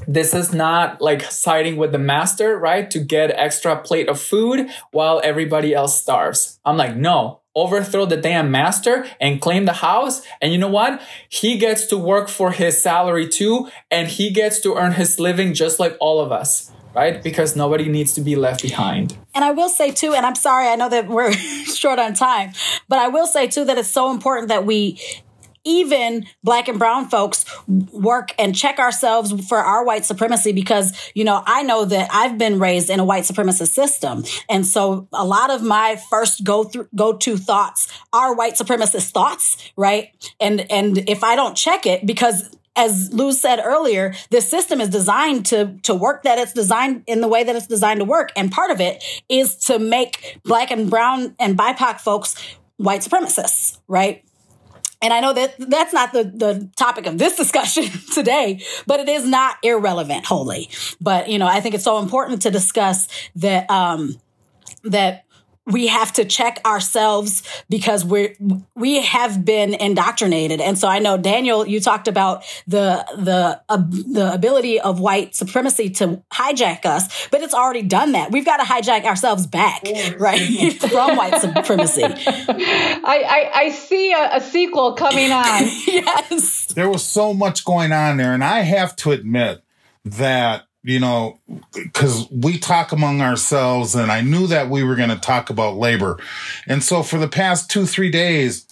[0.08, 2.92] this is not like siding with the master, right?
[2.92, 6.60] To get extra plate of food while everybody else starves.
[6.66, 10.22] I'm like, no, overthrow the damn master and claim the house.
[10.42, 11.02] And you know what?
[11.30, 15.54] He gets to work for his salary too, and he gets to earn his living
[15.54, 16.72] just like all of us.
[16.96, 17.22] Right?
[17.22, 19.18] Because nobody needs to be left behind.
[19.34, 21.34] And I will say too, and I'm sorry, I know that we're
[21.66, 22.54] short on time,
[22.88, 25.00] but I will say too that it's so important that we
[25.66, 31.24] even black and brown folks work and check ourselves for our white supremacy because, you
[31.24, 34.24] know, I know that I've been raised in a white supremacist system.
[34.48, 39.12] And so a lot of my first go through, go to thoughts are white supremacist
[39.12, 40.10] thoughts, right?
[40.40, 44.90] And, and if I don't check it because as Luz said earlier, this system is
[44.90, 48.32] designed to, to work that it's designed in the way that it's designed to work.
[48.36, 52.36] And part of it is to make black and brown and BIPOC folks
[52.78, 54.24] white supremacists, right?
[55.02, 59.10] And I know that that's not the, the topic of this discussion today, but it
[59.10, 60.70] is not irrelevant wholly.
[61.00, 64.20] But, you know, I think it's so important to discuss that, um,
[64.84, 65.25] that
[65.66, 68.36] we have to check ourselves because we're
[68.76, 70.62] we have been indoctrinated.
[70.62, 75.36] And so i know daniel you talked about the the uh, the ability of white
[75.36, 78.32] supremacy to hijack us but it's already done that.
[78.32, 79.84] We've got to hijack ourselves back
[80.18, 82.04] right from white supremacy.
[82.06, 85.64] I, I, I see a, a sequel coming on.
[85.96, 86.74] Yes.
[86.74, 89.64] There was so much going on there and i have to admit
[90.04, 91.40] that you know,
[91.74, 95.78] because we talk among ourselves, and I knew that we were going to talk about
[95.78, 96.20] labor.
[96.68, 98.68] And so for the past two, three days,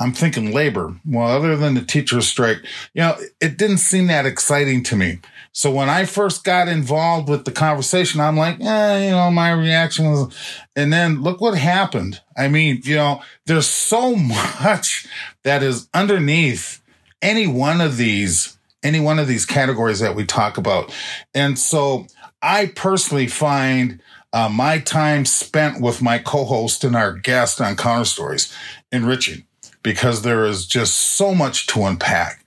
[0.00, 0.96] I'm thinking labor.
[1.06, 2.58] Well, other than the teacher's strike,
[2.94, 5.20] you know, it didn't seem that exciting to me.
[5.52, 9.52] So when I first got involved with the conversation, I'm like, eh, you know, my
[9.52, 10.34] reaction was,
[10.74, 12.20] and then look what happened.
[12.36, 14.16] I mean, you know, there's so
[14.64, 15.06] much
[15.44, 16.82] that is underneath
[17.20, 20.94] any one of these any one of these categories that we talk about.
[21.34, 22.06] And so
[22.40, 24.02] I personally find
[24.32, 28.54] uh, my time spent with my co-host and our guest on Counter Stories
[28.90, 29.44] enriching
[29.82, 32.44] because there is just so much to unpack.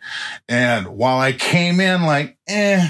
[0.48, 2.90] And while I came in like, eh,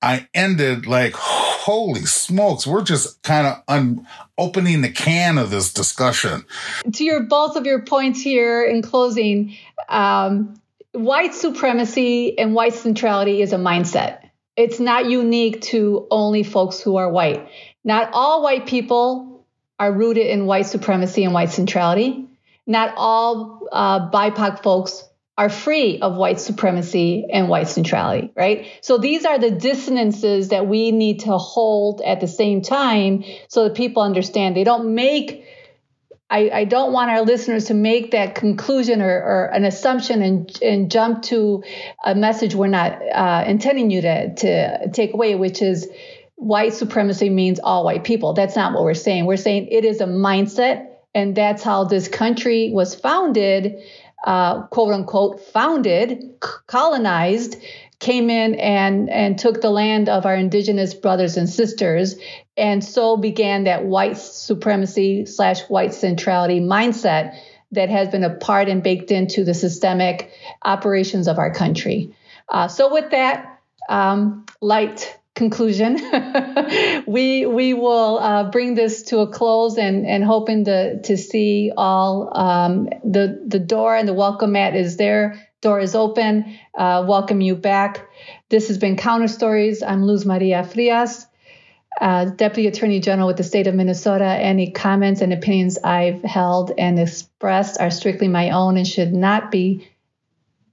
[0.00, 4.06] I ended like, holy smokes, we're just kind of un-
[4.36, 6.44] opening the can of this discussion.
[6.92, 9.56] To your both of your points here in closing,
[9.88, 10.60] um,
[10.92, 14.20] white supremacy and white centrality is a mindset.
[14.56, 17.48] It's not unique to only folks who are white.
[17.84, 19.46] Not all white people
[19.78, 22.28] are rooted in white supremacy and white centrality.
[22.66, 25.02] Not all uh, BIPOC folks
[25.38, 28.66] are free of white supremacy and white centrality, right?
[28.82, 33.64] So these are the dissonances that we need to hold at the same time so
[33.64, 35.41] that people understand they don't make
[36.32, 40.58] I, I don't want our listeners to make that conclusion or, or an assumption and,
[40.62, 41.62] and jump to
[42.02, 45.88] a message we're not uh, intending you to, to take away, which is
[46.36, 48.32] white supremacy means all white people.
[48.32, 49.26] That's not what we're saying.
[49.26, 53.82] We're saying it is a mindset, and that's how this country was founded,
[54.26, 57.56] uh, quote unquote, founded, colonized
[58.02, 62.16] came in and and took the land of our indigenous brothers and sisters
[62.56, 67.38] and so began that white supremacy slash white centrality mindset
[67.72, 70.30] that has been a part and baked into the systemic
[70.64, 72.14] operations of our country
[72.48, 75.96] uh, so with that um, light conclusion
[77.06, 81.72] we we will uh, bring this to a close and and hoping to to see
[81.76, 86.58] all um, the the door and the welcome mat is there door is open.
[86.76, 88.10] Uh, welcome you back.
[88.50, 89.82] This has been Counter Stories.
[89.82, 91.26] I'm Luz Maria Frias,
[92.00, 94.24] uh, Deputy Attorney General with the state of Minnesota.
[94.24, 99.50] Any comments and opinions I've held and expressed are strictly my own and should not
[99.50, 99.88] be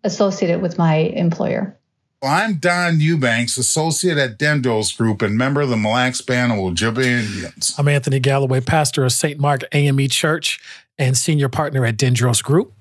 [0.03, 1.75] associated with my employer.
[2.21, 6.51] Well, I'm Don Eubanks, associate at Dendros Group and member of the Mille Lacs Band
[6.51, 7.73] of Ojibwe Indians.
[7.77, 9.39] I'm Anthony Galloway, pastor of St.
[9.39, 10.59] Mark AME Church
[10.97, 12.73] and senior partner at Dendros Group.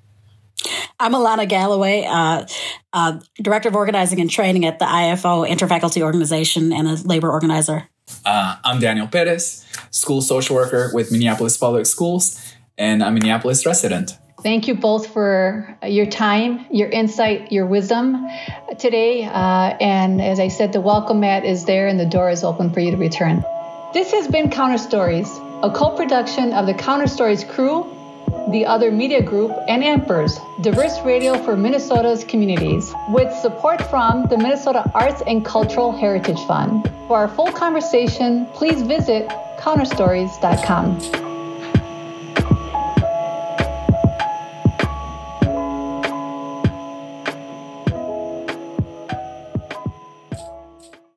[0.98, 2.46] I'm Alana Galloway, uh,
[2.92, 7.88] uh, Director of Organizing and Training at the IFO Interfaculty Organization and a labor organizer.
[8.24, 13.64] Uh, I'm Daniel Perez, school social worker with Minneapolis Public Schools, and I'm a Minneapolis
[13.66, 14.18] resident.
[14.42, 18.28] Thank you both for your time, your insight, your wisdom
[18.78, 19.24] today.
[19.24, 22.72] Uh, and as I said, the welcome mat is there and the door is open
[22.72, 23.44] for you to return.
[23.92, 25.28] This has been Counter Stories,
[25.62, 27.97] a co production of the Counter Stories crew
[28.50, 34.38] the Other Media Group, and Ampers, diverse radio for Minnesota's communities, with support from the
[34.38, 36.90] Minnesota Arts and Cultural Heritage Fund.
[37.06, 39.28] For our full conversation, please visit
[39.58, 41.27] counterstories.com.